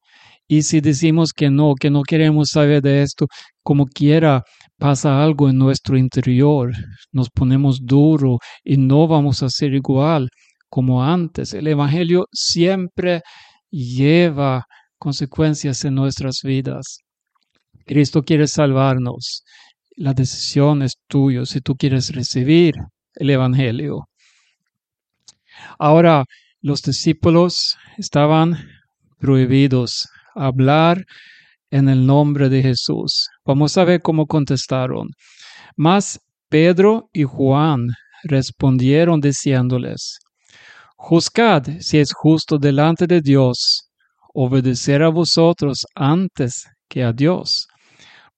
Y 0.48 0.62
si 0.62 0.80
decimos 0.80 1.32
que 1.32 1.50
no, 1.50 1.74
que 1.74 1.90
no 1.90 2.02
queremos 2.02 2.50
saber 2.50 2.82
de 2.82 3.02
esto, 3.02 3.26
como 3.62 3.86
quiera, 3.86 4.42
pasa 4.78 5.22
algo 5.22 5.48
en 5.48 5.58
nuestro 5.58 5.96
interior, 5.96 6.72
nos 7.12 7.30
ponemos 7.30 7.80
duro 7.82 8.38
y 8.62 8.76
no 8.76 9.08
vamos 9.08 9.42
a 9.42 9.48
ser 9.48 9.74
igual 9.74 10.28
como 10.68 11.02
antes. 11.02 11.54
El 11.54 11.66
Evangelio 11.66 12.26
siempre 12.32 13.22
lleva 13.70 14.64
consecuencias 14.98 15.84
en 15.84 15.94
nuestras 15.94 16.40
vidas. 16.42 16.98
Cristo 17.84 18.22
quiere 18.22 18.46
salvarnos. 18.46 19.42
La 19.96 20.12
decisión 20.12 20.82
es 20.82 20.94
tuya 21.06 21.46
si 21.46 21.60
tú 21.60 21.74
quieres 21.76 22.14
recibir 22.14 22.74
el 23.14 23.30
Evangelio. 23.30 24.08
Ahora, 25.78 26.24
los 26.60 26.82
discípulos 26.82 27.76
estaban 27.96 28.56
prohibidos 29.18 30.08
hablar 30.34 31.04
en 31.70 31.88
el 31.88 32.06
nombre 32.06 32.48
de 32.48 32.62
Jesús. 32.62 33.28
Vamos 33.44 33.76
a 33.78 33.84
ver 33.84 34.02
cómo 34.02 34.26
contestaron. 34.26 35.08
Mas 35.76 36.20
Pedro 36.48 37.08
y 37.12 37.24
Juan 37.24 37.88
respondieron 38.24 39.20
diciéndoles, 39.20 40.18
Juzgad 40.96 41.64
si 41.80 41.98
es 41.98 42.12
justo 42.12 42.58
delante 42.58 43.06
de 43.06 43.20
Dios 43.20 43.88
obedecer 44.34 45.02
a 45.02 45.08
vosotros 45.08 45.86
antes 45.94 46.64
que 46.88 47.02
a 47.02 47.12
Dios, 47.12 47.66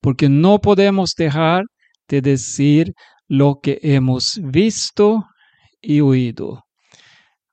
porque 0.00 0.28
no 0.28 0.58
podemos 0.60 1.14
dejar 1.16 1.64
de 2.08 2.20
decir 2.20 2.92
lo 3.28 3.58
que 3.62 3.78
hemos 3.82 4.38
visto 4.42 5.24
y 5.80 6.00
oído. 6.00 6.62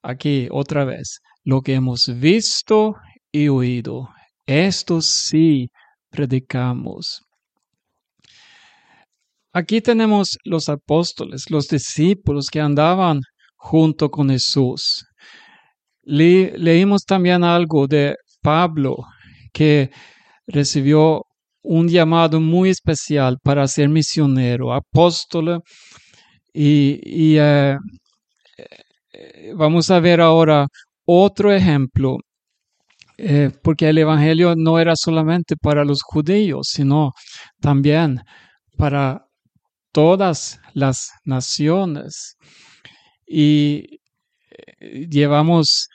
Aquí 0.03 0.47
otra 0.51 0.85
vez, 0.85 1.19
lo 1.43 1.61
que 1.61 1.73
hemos 1.73 2.07
visto 2.19 2.95
y 3.31 3.47
oído. 3.47 4.09
Esto 4.45 5.01
sí 5.01 5.69
predicamos. 6.09 7.21
Aquí 9.51 9.81
tenemos 9.81 10.37
los 10.43 10.69
apóstoles, 10.69 11.49
los 11.49 11.67
discípulos 11.67 12.47
que 12.51 12.59
andaban 12.59 13.21
junto 13.55 14.09
con 14.09 14.29
Jesús. 14.29 15.05
leímos 16.03 17.05
también 17.05 17.43
algo 17.43 17.87
de 17.87 18.15
Pablo, 18.41 18.97
que 19.53 19.91
recibió 20.47 21.23
un 21.63 21.89
llamado 21.89 22.39
muy 22.39 22.69
especial 22.69 23.39
para 23.43 23.67
ser 23.67 23.89
misionero, 23.89 24.73
apóstol. 24.73 25.61
Y, 26.53 27.37
eh, 27.37 27.77
eh, 29.13 29.53
vamos 29.55 29.89
a 29.91 29.99
ver 29.99 30.21
ahora 30.21 30.67
otro 31.05 31.51
ejemplo 31.51 32.17
eh, 33.17 33.49
porque 33.63 33.89
el 33.89 33.97
Evangelio 33.97 34.55
no 34.57 34.77
era 34.77 34.93
solamente 34.95 35.55
para 35.55 35.85
los 35.85 36.01
judíos, 36.03 36.67
sino 36.71 37.13
también 37.61 38.21
para 38.77 39.25
todas 39.91 40.59
las 40.73 41.11
naciones. 41.23 42.35
Y 43.27 43.99
eh, 44.79 45.07
llevamos 45.09 45.87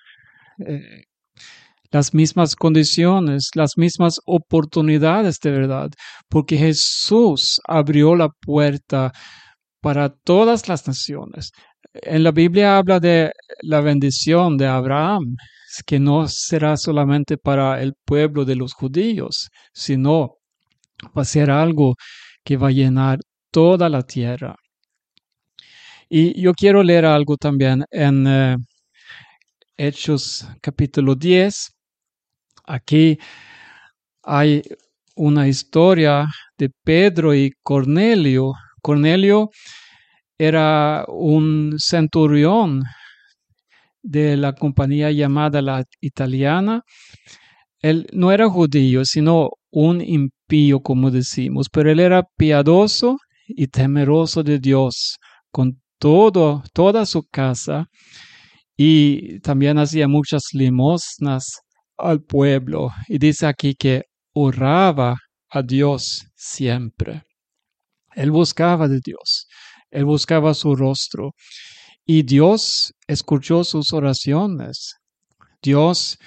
eh, 0.66 1.04
las 1.90 2.14
mismas 2.14 2.56
condiciones, 2.56 3.50
las 3.54 3.76
mismas 3.76 4.20
oportunidades 4.26 5.38
de 5.40 5.50
verdad, 5.50 5.90
porque 6.28 6.56
Jesús 6.56 7.60
abrió 7.66 8.14
la 8.16 8.28
puerta 8.28 9.12
para 9.80 10.10
todas 10.10 10.68
las 10.68 10.86
naciones. 10.86 11.52
En 11.94 12.22
la 12.22 12.30
Biblia 12.32 12.76
habla 12.78 13.00
de 13.00 13.32
la 13.62 13.80
bendición 13.80 14.56
de 14.56 14.66
Abraham, 14.66 15.36
que 15.86 15.98
no 15.98 16.28
será 16.28 16.76
solamente 16.76 17.36
para 17.38 17.82
el 17.82 17.94
pueblo 18.04 18.44
de 18.44 18.56
los 18.56 18.74
judíos, 18.74 19.48
sino 19.72 20.36
va 21.16 21.22
a 21.22 21.24
ser 21.24 21.50
algo 21.50 21.94
que 22.44 22.56
va 22.56 22.68
a 22.68 22.72
llenar 22.72 23.18
toda 23.50 23.88
la 23.88 24.02
tierra. 24.02 24.56
Y 26.12 26.40
yo 26.42 26.54
quiero 26.54 26.82
leer 26.82 27.04
algo 27.04 27.36
también 27.36 27.84
en 27.88 28.26
eh, 28.26 28.56
Hechos 29.76 30.44
capítulo 30.60 31.14
10. 31.14 31.70
Aquí 32.66 33.16
hay 34.24 34.60
una 35.14 35.46
historia 35.46 36.26
de 36.58 36.68
Pedro 36.82 37.32
y 37.32 37.52
Cornelio. 37.62 38.54
Cornelio 38.82 39.50
era 40.36 41.04
un 41.06 41.76
centurión 41.78 42.82
de 44.02 44.36
la 44.36 44.52
compañía 44.54 45.12
llamada 45.12 45.62
la 45.62 45.84
italiana. 46.00 46.82
Él 47.80 48.08
no 48.12 48.32
era 48.32 48.48
judío, 48.50 49.04
sino 49.04 49.50
un 49.70 50.00
impío, 50.00 50.80
como 50.80 51.12
decimos, 51.12 51.68
pero 51.72 51.88
él 51.92 52.00
era 52.00 52.24
piadoso 52.36 53.18
y 53.46 53.68
temeroso 53.68 54.42
de 54.42 54.58
Dios 54.58 55.18
con 55.52 55.80
todo, 56.00 56.64
toda 56.72 57.06
su 57.06 57.22
casa 57.30 57.86
y 58.76 59.38
también 59.40 59.78
hacía 59.78 60.08
muchas 60.08 60.42
limosnas 60.52 61.60
al 61.98 62.22
pueblo. 62.22 62.90
Y 63.08 63.18
dice 63.18 63.46
aquí 63.46 63.74
que 63.74 64.04
oraba 64.32 65.16
a 65.50 65.62
Dios 65.62 66.26
siempre. 66.34 67.22
Él 68.14 68.30
buscaba 68.30 68.88
de 68.88 69.00
Dios, 69.04 69.46
él 69.90 70.06
buscaba 70.06 70.54
su 70.54 70.74
rostro. 70.74 71.34
Y 72.06 72.22
Dios 72.22 72.94
escuchó 73.06 73.62
sus 73.62 73.92
oraciones. 73.92 74.96
Dios 75.62 76.18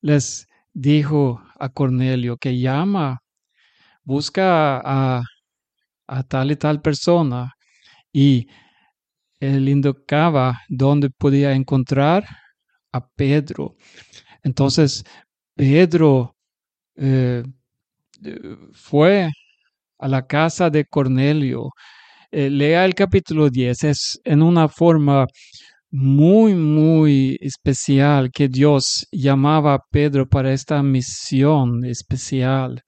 les 0.00 0.46
dijo 0.72 1.42
a 1.58 1.68
Cornelio 1.68 2.36
que 2.36 2.58
llama, 2.58 3.18
busca 4.04 4.80
a, 4.84 5.22
tal 6.28 6.52
y 6.52 6.56
tal 6.56 6.80
persona. 6.80 7.52
Y 8.12 8.46
él 9.40 9.68
indicaba 9.68 10.60
dónde 10.68 11.10
podía 11.10 11.52
encontrar 11.52 12.26
a 12.92 13.06
Pedro. 13.08 13.76
Entonces, 14.42 15.04
Pedro 15.54 16.36
eh, 16.96 17.42
fue 18.72 19.30
a 19.98 20.08
la 20.08 20.26
casa 20.26 20.70
de 20.70 20.84
Cornelio 20.84 21.70
eh, 22.32 22.50
lea 22.50 22.84
el 22.84 22.94
capítulo 22.94 23.48
10, 23.50 23.84
es 23.84 24.20
en 24.24 24.42
una 24.42 24.68
forma 24.68 25.26
muy, 25.90 26.54
muy 26.54 27.38
especial 27.40 28.30
que 28.32 28.48
Dios 28.48 29.06
llamaba 29.12 29.74
a 29.74 29.80
Pedro 29.90 30.28
para 30.28 30.52
esta 30.52 30.82
misión 30.82 31.84
especial, 31.84 32.82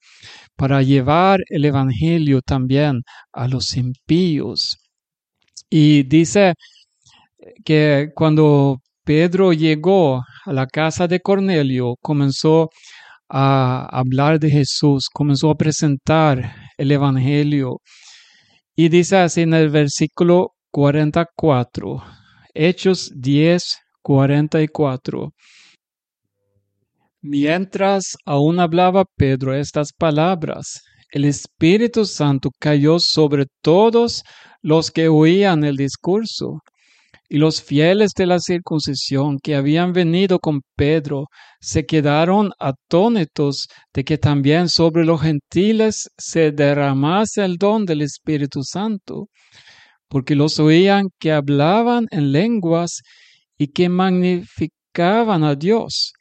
para 0.55 0.81
llevar 0.83 1.39
el 1.49 1.65
Evangelio 1.65 2.41
también 2.41 3.01
a 3.33 3.47
los 3.47 3.75
impíos. 3.77 4.77
Y 5.69 6.03
dice 6.03 6.53
que 7.63 8.09
cuando 8.15 8.79
Pedro 9.03 9.53
llegó 9.53 10.21
a 10.45 10.53
la 10.53 10.67
casa 10.67 11.07
de 11.07 11.19
Cornelio, 11.19 11.95
comenzó 12.01 12.69
a 13.29 13.87
hablar 13.91 14.39
de 14.39 14.49
Jesús, 14.49 15.07
comenzó 15.11 15.51
a 15.51 15.55
presentar 15.55 16.55
el 16.77 16.91
Evangelio 16.91 17.81
y 18.75 18.89
dice 18.89 19.17
así 19.17 19.41
en 19.41 19.53
el 19.53 19.69
versículo 19.69 20.53
44, 20.71 22.01
Hechos 22.53 23.11
10, 23.15 23.77
44. 24.01 25.31
Mientras 27.21 28.15
aún 28.25 28.59
hablaba 28.59 29.03
Pedro 29.17 29.53
estas 29.53 29.91
palabras, 29.91 30.81
el 31.11 31.25
Espíritu 31.25 32.05
Santo 32.05 32.49
cayó 32.59 32.99
sobre 32.99 33.47
todos 33.61 34.23
los 34.61 34.91
que 34.91 35.07
oían 35.07 35.63
el 35.63 35.77
discurso. 35.77 36.61
Y 37.31 37.37
los 37.37 37.61
fieles 37.61 38.13
de 38.15 38.25
la 38.25 38.39
circuncisión 38.39 39.37
que 39.37 39.55
habían 39.55 39.93
venido 39.93 40.39
con 40.39 40.61
Pedro 40.75 41.27
se 41.61 41.85
quedaron 41.85 42.51
atónitos 42.59 43.67
de 43.93 44.03
que 44.03 44.17
también 44.17 44.67
sobre 44.67 45.05
los 45.05 45.21
gentiles 45.21 46.09
se 46.17 46.51
derramase 46.51 47.45
el 47.45 47.57
don 47.57 47.85
del 47.85 48.01
Espíritu 48.01 48.63
Santo, 48.63 49.27
porque 50.07 50.33
los 50.33 50.59
oían 50.59 51.09
que 51.19 51.31
hablaban 51.31 52.07
en 52.09 52.31
lenguas 52.31 53.01
y 53.59 53.67
que 53.67 53.89
magnificaban 53.89 55.43
a 55.43 55.53
Dios. 55.53 56.13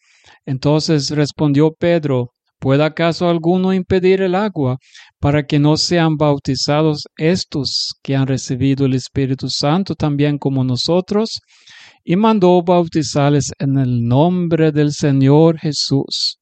Entonces 0.45 1.11
respondió 1.11 1.73
Pedro, 1.73 2.33
¿Puede 2.59 2.85
acaso 2.85 3.29
alguno 3.29 3.73
impedir 3.73 4.21
el 4.21 4.35
agua 4.35 4.79
para 5.21 5.47
que 5.47 5.61
no 5.61 5.77
sean 5.77 6.17
bautizados 6.17 7.05
estos 7.17 7.95
que 8.03 8.17
han 8.17 8.27
recibido 8.27 8.87
el 8.87 8.95
Espíritu 8.95 9.49
Santo 9.49 9.95
también 9.95 10.39
como 10.39 10.65
nosotros? 10.65 11.41
Y 12.05 12.17
mandó 12.17 12.63
bautizarles 12.63 13.53
en 13.59 13.79
el 13.79 14.03
nombre 14.03 14.73
del 14.73 14.93
Señor 14.93 15.59
Jesús. 15.59 16.39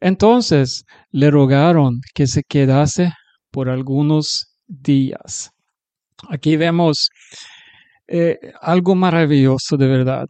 Entonces 0.00 0.84
le 1.10 1.30
rogaron 1.30 2.00
que 2.14 2.26
se 2.26 2.42
quedase 2.42 3.12
por 3.50 3.68
algunos 3.68 4.56
días. 4.68 5.50
Aquí 6.28 6.56
vemos 6.56 7.08
eh, 8.06 8.38
algo 8.60 8.94
maravilloso 8.94 9.76
de 9.76 9.86
verdad. 9.88 10.26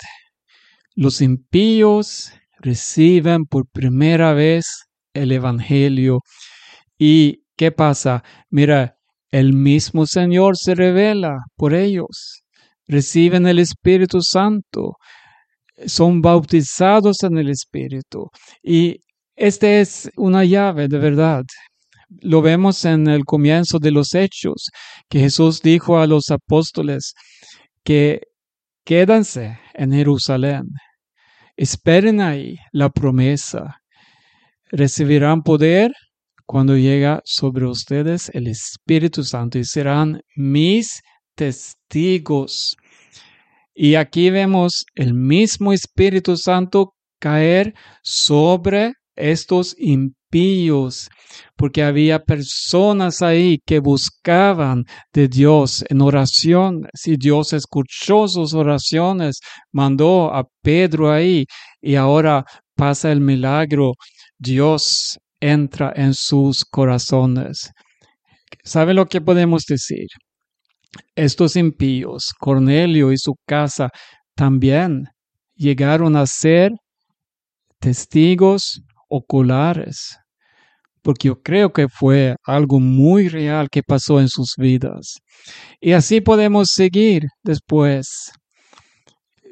Los 0.95 1.21
impíos 1.21 2.33
reciben 2.61 3.45
por 3.45 3.69
primera 3.69 4.33
vez 4.33 4.86
el 5.17 5.33
Evangelio. 5.33 6.21
¿Y 6.99 7.43
qué 7.57 7.73
pasa? 7.73 8.23
Mira, 8.51 8.97
el 9.31 9.53
mismo 9.53 10.07
Señor 10.07 10.57
se 10.57 10.75
revela 10.75 11.37
por 11.57 11.75
ellos. 11.75 12.43
Reciben 12.87 13.47
el 13.47 13.59
Espíritu 13.59 14.23
Santo. 14.23 14.97
Son 15.87 16.23
bautizados 16.23 17.23
en 17.23 17.39
el 17.39 17.51
Espíritu. 17.51 18.31
Y 18.63 19.01
esta 19.35 19.69
es 19.69 20.11
una 20.17 20.45
llave 20.45 20.89
de 20.89 20.99
verdad. 20.99 21.45
Lo 22.23 22.41
vemos 22.41 22.85
en 22.85 23.09
el 23.09 23.25
comienzo 23.25 23.79
de 23.79 23.91
los 23.91 24.15
hechos, 24.15 24.71
que 25.09 25.21
Jesús 25.21 25.61
dijo 25.61 25.99
a 25.99 26.07
los 26.07 26.31
apóstoles 26.31 27.15
que 27.85 28.23
quédense 28.85 29.59
en 29.75 29.93
Jerusalén, 29.93 30.69
esperen 31.57 32.21
ahí 32.21 32.57
la 32.73 32.89
promesa 32.91 33.81
recibirán 34.71 35.43
poder 35.43 35.93
cuando 36.45 36.77
llega 36.77 37.21
sobre 37.25 37.67
ustedes 37.67 38.31
el 38.33 38.47
Espíritu 38.47 39.25
Santo 39.25 39.59
y 39.59 39.65
serán 39.65 40.21
mis 40.37 41.03
testigos. 41.35 42.77
Y 43.75 43.97
aquí 43.97 44.31
vemos 44.31 44.85
el 44.95 45.13
mismo 45.13 45.73
Espíritu 45.73 46.37
Santo 46.37 46.95
caer 47.21 47.75
sobre 48.03 48.93
estos 49.17 49.75
impíos, 49.79 51.09
porque 51.57 51.83
había 51.83 52.21
personas 52.21 53.23
ahí 53.23 53.59
que 53.67 53.81
buscaban 53.81 54.85
de 55.13 55.29
Dios 55.29 55.85
en 55.89 56.01
oración. 56.03 56.87
Si 56.95 57.17
Dios 57.17 57.53
escuchó 57.53 58.29
sus 58.29 58.55
oraciones, 58.55 59.41
mandó 59.73 60.33
a 60.33 60.45
Pedro 60.63 61.11
ahí 61.11 61.47
y 61.81 61.97
ahora 61.97 62.45
pasa 62.75 63.11
el 63.11 63.21
milagro 63.21 63.95
Dios 64.39 65.19
entra 65.41 65.93
en 65.95 66.15
sus 66.15 66.65
corazones. 66.65 67.71
¿Sabe 68.65 68.95
lo 68.95 69.07
que 69.07 69.21
podemos 69.21 69.65
decir? 69.65 70.07
Estos 71.15 71.57
impíos, 71.57 72.33
Cornelio 72.39 73.13
y 73.13 73.19
su 73.19 73.35
casa, 73.47 73.91
también 74.35 75.05
llegaron 75.55 76.17
a 76.17 76.27
ser 76.27 76.73
testigos 77.81 78.83
oculares, 79.09 80.19
porque 81.03 81.29
yo 81.29 81.41
creo 81.41 81.73
que 81.73 81.89
fue 81.89 82.37
algo 82.45 82.81
muy 82.81 83.29
real 83.29 83.69
que 83.71 83.83
pasó 83.83 84.21
en 84.21 84.29
sus 84.29 84.55
vidas. 84.57 85.19
Y 85.81 85.93
así 85.93 86.21
podemos 86.21 86.71
seguir 86.73 87.25
después 87.43 88.33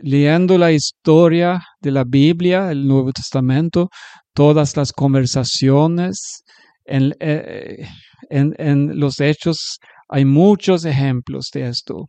leyendo 0.02 0.58
la 0.58 0.72
historia 0.72 1.62
de 1.80 1.90
la 1.90 2.04
Biblia, 2.04 2.70
el 2.70 2.86
Nuevo 2.86 3.12
Testamento, 3.12 3.88
todas 4.34 4.76
las 4.76 4.92
conversaciones, 4.92 6.44
eh, 6.86 7.86
en, 8.30 8.54
en, 8.58 8.98
los 9.00 9.20
hechos 9.20 9.78
hay 10.08 10.24
muchos 10.24 10.84
ejemplos 10.84 11.50
de 11.52 11.68
esto. 11.68 12.06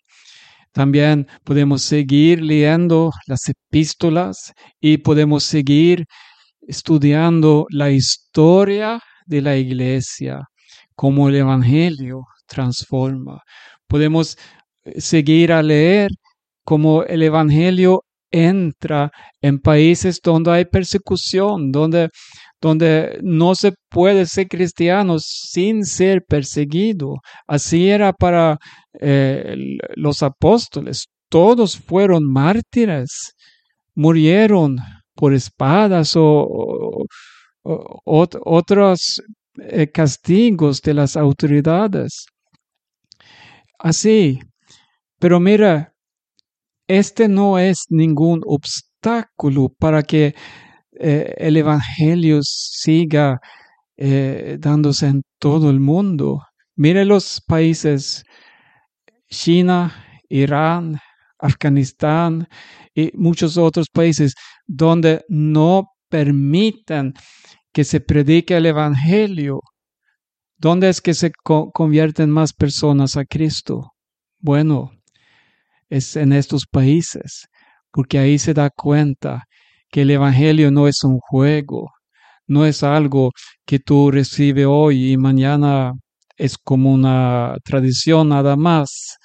También 0.74 1.28
podemos 1.46 1.84
seguir 1.84 2.42
leyendo 2.42 3.12
las 3.28 3.48
epístolas 3.48 4.54
y 4.82 4.98
podemos 4.98 5.44
seguir 5.44 6.06
estudiando 6.68 7.66
la 7.70 7.92
historia 7.92 9.00
de 9.26 9.42
la 9.42 9.56
iglesia, 9.56 10.42
cómo 10.96 11.30
el 11.30 11.36
Evangelio 11.36 12.26
transforma. 12.48 13.42
Podemos 13.88 14.38
eh, 14.84 15.00
seguir 15.02 15.52
a 15.54 15.64
leer 15.64 16.12
cómo 16.64 17.04
el 17.04 17.24
Evangelio 17.24 18.04
entra 18.36 19.12
en 19.42 19.60
países 19.60 20.20
donde 20.22 20.52
hay 20.52 20.66
persecución, 20.66 21.72
donde, 21.72 22.10
donde 22.60 23.20
no 23.24 23.56
se 23.56 23.74
puede 23.90 24.26
ser 24.26 24.48
cristiano 24.48 25.18
sin 25.20 25.86
ser 25.86 26.24
perseguido. 26.28 27.16
Así 27.48 27.90
era 27.90 28.12
para 28.12 28.58
eh, 29.00 29.56
los 29.96 30.22
apóstoles. 30.22 31.06
Todos 31.30 31.78
fueron 31.78 32.30
mártires, 32.30 33.34
murieron 33.96 34.78
por 35.16 35.34
espadas 35.34 36.14
o, 36.18 37.06
otros 37.64 39.22
eh, 39.58 39.88
castigos 39.88 40.82
de 40.82 40.94
las 40.94 41.16
autoridades. 41.16 42.26
Así. 43.80 44.40
Pero 45.20 45.40
mira, 45.40 45.95
este 46.88 47.28
no 47.28 47.58
es 47.60 47.86
ningún 47.90 48.42
obstáculo 48.46 49.70
para 49.80 50.04
que 50.04 50.36
eh, 51.00 51.34
el 51.38 51.58
Evangelio 51.58 52.40
siga 52.44 53.40
eh, 53.98 54.58
dándose 54.60 55.08
en 55.08 55.22
todo 55.40 55.70
el 55.70 55.80
mundo. 55.80 56.42
Mire 56.76 57.06
los 57.06 57.42
países 57.46 58.24
China, 59.30 59.94
Irán, 60.30 61.00
Afganistán 61.40 62.48
y 62.94 63.12
muchos 63.16 63.58
otros 63.58 63.88
países 63.92 64.34
donde 64.66 65.24
no 65.28 65.90
permiten 66.10 67.14
que 67.74 67.84
se 67.84 68.00
predique 68.00 68.56
el 68.56 68.66
Evangelio. 68.66 69.60
¿Dónde 70.58 70.90
es 70.90 71.02
que 71.02 71.14
se 71.14 71.32
convierten 71.74 72.30
más 72.32 72.54
personas 72.54 73.18
a 73.18 73.26
Cristo? 73.26 73.92
Bueno, 74.40 74.92
es 75.96 76.16
en 76.16 76.34
estos 76.34 76.66
países, 76.70 77.48
porque 77.92 78.20
ahí 78.20 78.38
se 78.38 78.54
da 78.54 78.70
cuenta 78.70 79.46
que 79.90 80.02
el 80.02 80.12
Evangelio 80.12 80.72
no 80.72 80.88
es 80.88 81.04
un 81.04 81.20
juego, 81.20 81.92
no 82.48 82.66
es 82.66 82.84
algo 82.84 83.32
que 83.66 83.80
tú 83.80 84.12
recibes 84.12 84.66
hoy 84.68 85.14
y 85.14 85.18
mañana 85.18 85.94
es 86.38 86.58
como 86.58 86.94
una 86.94 87.56
tradición 87.64 88.30
nada 88.30 88.56
más. 88.56 89.18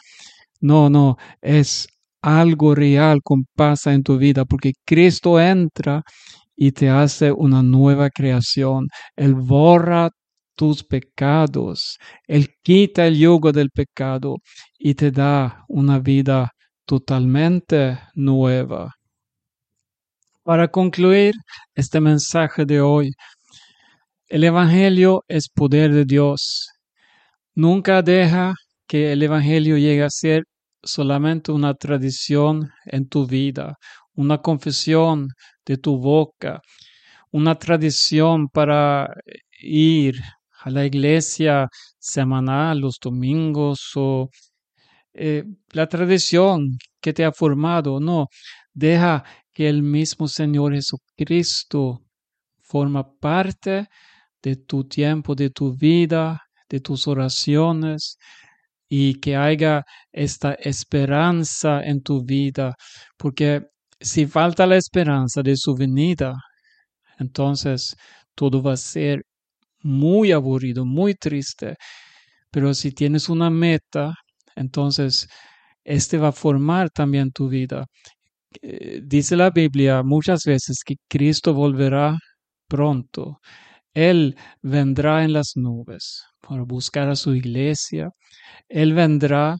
No, 0.60 0.90
no, 0.90 1.16
es 1.40 1.88
algo 2.22 2.74
real 2.74 3.20
que 3.26 3.34
pasa 3.56 3.92
en 3.92 4.02
tu 4.02 4.18
vida, 4.18 4.44
porque 4.44 4.72
Cristo 4.84 5.40
entra 5.40 6.02
y 6.56 6.72
te 6.72 6.88
hace 6.90 7.32
una 7.32 7.62
nueva 7.62 8.10
creación. 8.10 8.86
Él 9.16 9.34
borra 9.34 10.10
tus 10.54 10.84
pecados. 10.84 11.98
Él 12.28 12.48
quita 12.62 13.06
el 13.06 13.18
yugo 13.18 13.50
del 13.52 13.70
pecado 13.70 14.36
y 14.78 14.94
te 14.94 15.10
da 15.10 15.64
una 15.68 15.98
vida 15.98 16.52
totalmente 16.90 18.00
nueva. 18.16 18.96
Para 20.42 20.66
concluir 20.66 21.34
este 21.72 22.00
mensaje 22.00 22.64
de 22.64 22.80
hoy, 22.80 23.12
el 24.26 24.42
Evangelio 24.42 25.22
es 25.28 25.48
poder 25.48 25.92
de 25.94 26.04
Dios. 26.04 26.66
Nunca 27.54 28.02
deja 28.02 28.54
que 28.88 29.12
el 29.12 29.22
Evangelio 29.22 29.78
llegue 29.78 30.02
a 30.02 30.10
ser 30.10 30.42
solamente 30.82 31.52
una 31.52 31.74
tradición 31.74 32.72
en 32.86 33.08
tu 33.08 33.24
vida, 33.24 33.76
una 34.14 34.38
confesión 34.38 35.28
de 35.64 35.76
tu 35.76 35.96
boca, 35.96 36.60
una 37.30 37.54
tradición 37.54 38.48
para 38.48 39.08
ir 39.60 40.16
a 40.64 40.70
la 40.70 40.84
iglesia 40.84 41.68
semanal 42.00 42.80
los 42.80 42.98
domingos 43.00 43.92
o 43.94 44.28
eh, 45.14 45.44
la 45.72 45.88
tradición 45.88 46.78
que 47.00 47.12
te 47.12 47.24
ha 47.24 47.32
formado, 47.32 48.00
no, 48.00 48.28
deja 48.72 49.24
que 49.52 49.68
el 49.68 49.82
mismo 49.82 50.28
Señor 50.28 50.74
Jesucristo 50.74 52.02
forma 52.62 53.04
parte 53.18 53.88
de 54.42 54.56
tu 54.56 54.84
tiempo, 54.84 55.34
de 55.34 55.50
tu 55.50 55.74
vida, 55.76 56.40
de 56.68 56.80
tus 56.80 57.08
oraciones 57.08 58.16
y 58.88 59.14
que 59.20 59.36
haya 59.36 59.84
esta 60.12 60.54
esperanza 60.54 61.82
en 61.82 62.02
tu 62.02 62.24
vida, 62.24 62.74
porque 63.16 63.62
si 64.00 64.26
falta 64.26 64.66
la 64.66 64.76
esperanza 64.76 65.42
de 65.42 65.56
su 65.56 65.74
venida, 65.74 66.34
entonces 67.18 67.96
todo 68.34 68.62
va 68.62 68.74
a 68.74 68.76
ser 68.76 69.22
muy 69.82 70.32
aburrido, 70.32 70.84
muy 70.86 71.14
triste. 71.14 71.76
Pero 72.50 72.74
si 72.74 72.92
tienes 72.92 73.28
una 73.28 73.50
meta, 73.50 74.14
entonces 74.60 75.28
este 75.84 76.18
va 76.18 76.28
a 76.28 76.32
formar 76.32 76.90
también 76.90 77.32
tu 77.32 77.48
vida. 77.48 77.86
Eh, 78.62 79.00
dice 79.04 79.36
la 79.36 79.50
Biblia 79.50 80.02
muchas 80.02 80.44
veces 80.44 80.78
que 80.84 80.96
Cristo 81.08 81.54
volverá 81.54 82.18
pronto. 82.68 83.40
Él 83.94 84.36
vendrá 84.62 85.24
en 85.24 85.32
las 85.32 85.52
nubes 85.56 86.22
para 86.40 86.64
buscar 86.64 87.08
a 87.10 87.16
su 87.16 87.34
iglesia. 87.34 88.10
Él 88.68 88.94
vendrá 88.94 89.56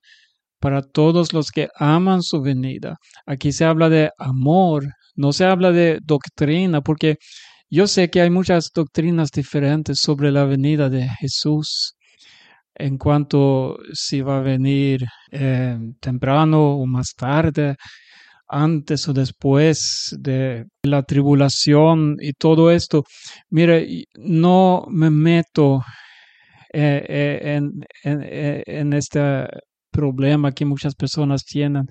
para 0.61 0.83
todos 0.83 1.33
los 1.33 1.51
que 1.53 1.69
aman 1.77 2.23
su 2.23 2.43
venida. 2.43 2.97
Aquí 3.27 3.53
se 3.53 3.65
habla 3.65 3.89
de 3.89 4.11
amor, 4.19 4.85
no 5.17 5.33
se 5.33 5.45
habla 5.47 5.73
de 5.73 6.01
doctrina, 6.05 6.83
porque 6.83 7.17
yo 7.71 7.87
sé 7.87 8.11
que 8.11 8.21
hay 8.23 8.31
muchas 8.31 8.71
doctrinas 8.75 9.31
diferentes 9.31 10.01
sobre 10.01 10.33
la 10.33 10.45
venida 10.45 10.91
de 10.91 11.09
Jesús 11.21 11.95
en 12.81 12.99
cuanto 12.99 13.79
si 13.93 14.21
va 14.23 14.39
a 14.39 14.43
venir 14.43 15.05
eh, 15.31 15.79
temprano 16.01 16.77
o 16.77 16.87
más 16.87 17.15
tarde, 17.17 17.77
antes 18.51 19.09
o 19.09 19.13
después 19.13 20.17
de 20.19 20.67
la 20.83 21.03
tribulación 21.05 22.17
y 22.21 22.33
todo 22.33 22.71
esto. 22.71 23.05
Mire, 23.51 24.05
no 24.17 24.87
me 24.89 25.11
meto 25.11 25.83
eh, 26.73 27.61
eh, 28.05 28.63
en, 28.67 28.93
este 28.93 29.47
problema 29.91 30.53
que 30.53 30.65
muchas 30.65 30.95
personas 30.95 31.45
tienen. 31.45 31.87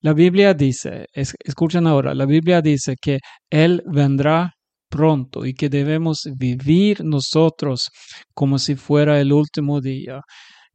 La 0.00 0.12
Biblia 0.12 0.54
dice, 0.54 1.06
escuchen 1.12 1.86
ahora, 1.86 2.14
la 2.14 2.26
Biblia 2.26 2.60
dice 2.62 2.96
que 3.00 3.18
Él 3.50 3.82
vendrá 3.86 4.55
pronto 4.88 5.44
y 5.46 5.54
que 5.54 5.68
debemos 5.68 6.22
vivir 6.36 7.04
nosotros 7.04 7.90
como 8.34 8.58
si 8.58 8.74
fuera 8.76 9.20
el 9.20 9.32
último 9.32 9.80
día. 9.80 10.20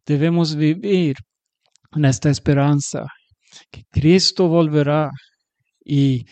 Debemos 0.06 0.56
vivir 0.56 1.16
en 1.94 2.06
esta 2.06 2.30
esperanza 2.30 3.06
que 3.72 3.84
Cristo 3.92 4.48
volverá 4.48 5.10
y 5.84 6.26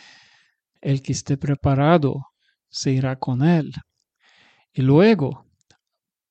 el 0.82 1.02
que 1.02 1.14
esté 1.14 1.38
preparado 1.38 2.16
se 2.70 2.92
irá 2.92 3.16
con 3.18 3.44
él. 3.44 3.72
Y 4.74 4.82
luego 4.82 5.46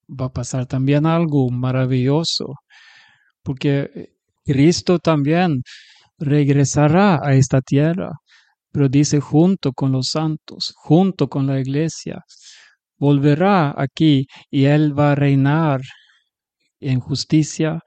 va 0.08 0.26
a 0.26 0.32
pasar 0.32 0.66
también 0.66 1.06
algo 1.06 1.50
maravilloso, 1.50 2.54
porque 3.42 4.10
Cristo 4.44 4.98
también 4.98 5.62
regresará 6.18 7.20
a 7.22 7.34
esta 7.34 7.60
tierra 7.60 8.12
pero 8.72 8.88
dice 8.88 9.20
junto 9.20 9.72
con 9.72 9.92
los 9.92 10.08
santos, 10.08 10.72
junto 10.76 11.28
con 11.28 11.46
la 11.46 11.60
iglesia. 11.60 12.24
Volverá 12.98 13.74
aquí 13.76 14.26
y 14.50 14.64
Él 14.66 14.98
va 14.98 15.12
a 15.12 15.14
reinar 15.14 15.80
en 16.80 17.00
justicia. 17.00 17.80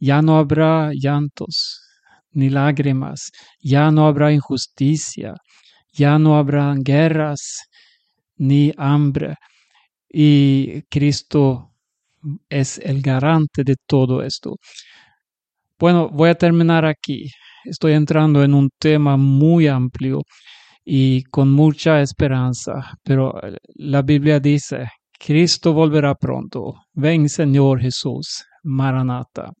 Ya 0.00 0.22
no 0.22 0.38
habrá 0.38 0.90
llantos 0.94 1.80
ni 2.32 2.50
lágrimas, 2.50 3.30
ya 3.60 3.90
no 3.90 4.06
habrá 4.06 4.32
injusticia, 4.32 5.34
ya 5.92 6.18
no 6.18 6.36
habrá 6.36 6.74
guerras 6.78 7.62
ni 8.36 8.72
hambre. 8.76 9.36
Y 10.10 10.82
Cristo 10.90 11.72
es 12.48 12.78
el 12.78 13.02
garante 13.02 13.64
de 13.64 13.76
todo 13.86 14.22
esto. 14.22 14.56
Bueno, 15.78 16.08
voy 16.10 16.30
a 16.30 16.34
terminar 16.34 16.84
aquí 16.86 17.30
estoy 17.68 17.92
entrando 17.92 18.42
en 18.42 18.54
un 18.54 18.70
tema 18.78 19.16
muy 19.16 19.66
amplio 19.66 20.22
y 20.84 21.24
con 21.24 21.52
mucha 21.52 22.00
esperanza, 22.00 22.94
pero 23.02 23.42
eh, 23.42 23.56
la 23.74 24.02
Biblia 24.02 24.40
dice, 24.40 24.88
Cristo 25.18 25.72
volverá 25.72 26.14
pronto. 26.14 26.74
Ven, 26.94 27.28
Señor 27.28 27.80
Jesús, 27.80 28.44
Maranata. 28.62 29.52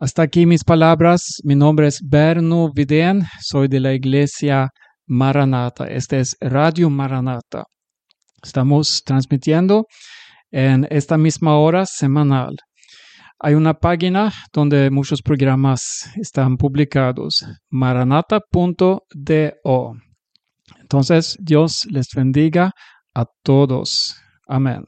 Hasta 0.00 0.22
aquí 0.22 0.46
mis 0.46 0.64
palabras. 0.64 1.40
Mi 1.44 1.54
nombre 1.54 1.86
es 1.86 2.00
Berno 2.02 2.70
Vidén, 2.72 3.24
soy 3.40 3.68
de 3.68 3.80
la 3.80 3.92
iglesia 3.92 4.70
Maranata. 5.06 5.86
Este 5.86 6.20
es 6.20 6.36
Radio 6.40 6.90
Maranata. 6.90 7.64
Estamos 8.42 9.02
transmitiendo 9.04 9.86
en 10.50 10.86
esta 10.90 11.16
misma 11.16 11.58
hora 11.58 11.86
semanal. 11.86 12.56
Hay 13.40 13.54
una 13.54 13.74
página 13.74 14.32
donde 14.52 14.90
muchos 14.90 15.20
programas 15.20 16.10
están 16.16 16.56
publicados, 16.56 17.44
maranata.do. 17.68 19.02
Entonces, 20.80 21.36
Dios 21.40 21.86
les 21.90 22.06
bendiga 22.14 22.72
a 23.14 23.26
todos. 23.42 24.16
Amén. 24.46 24.84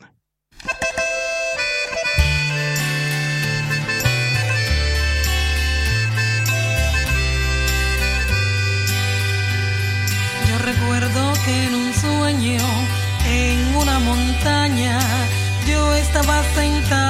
Yo 10.49 10.59
recuerdo 10.65 11.33
que 11.45 11.67
en 11.67 11.75
un 11.75 11.93
sueño, 11.93 12.61
en 13.27 13.77
una 13.77 13.99
montaña, 13.99 15.01
yo 15.69 15.95
estaba 15.97 16.43
sentada 16.55 17.06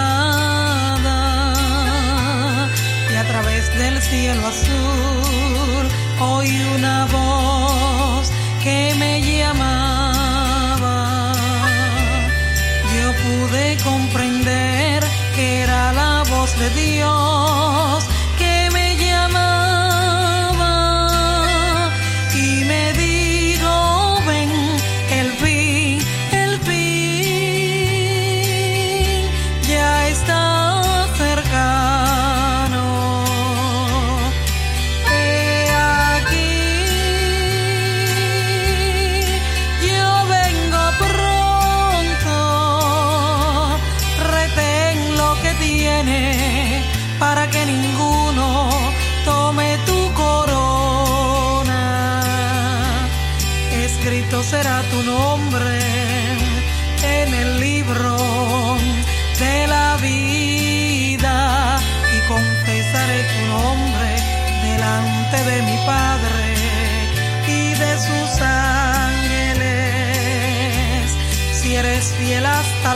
del 3.78 4.00
cielo 4.00 4.46
azul 4.46 5.86
oí 6.20 6.60
una 6.76 7.06
voz 7.06 8.30
que 8.62 8.94
me 8.98 9.20
llamaba. 9.20 10.98
Yo 12.96 13.12
pude 13.24 13.76
comprender 13.84 15.04
que 15.34 15.60
era 15.62 15.92
la 15.92 16.22
voz 16.30 16.58
de 16.58 16.70
Dios 16.70 18.04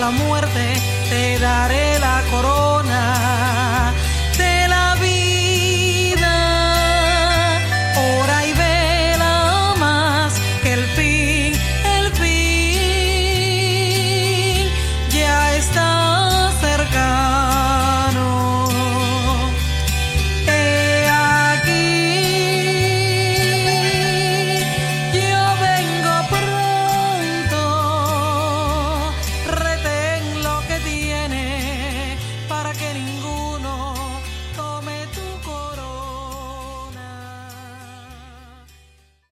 la 0.00 0.10
muerte, 0.10 0.72
te 1.10 1.38
daré 1.38 1.98
la 1.98 2.22
corona. 2.30 3.19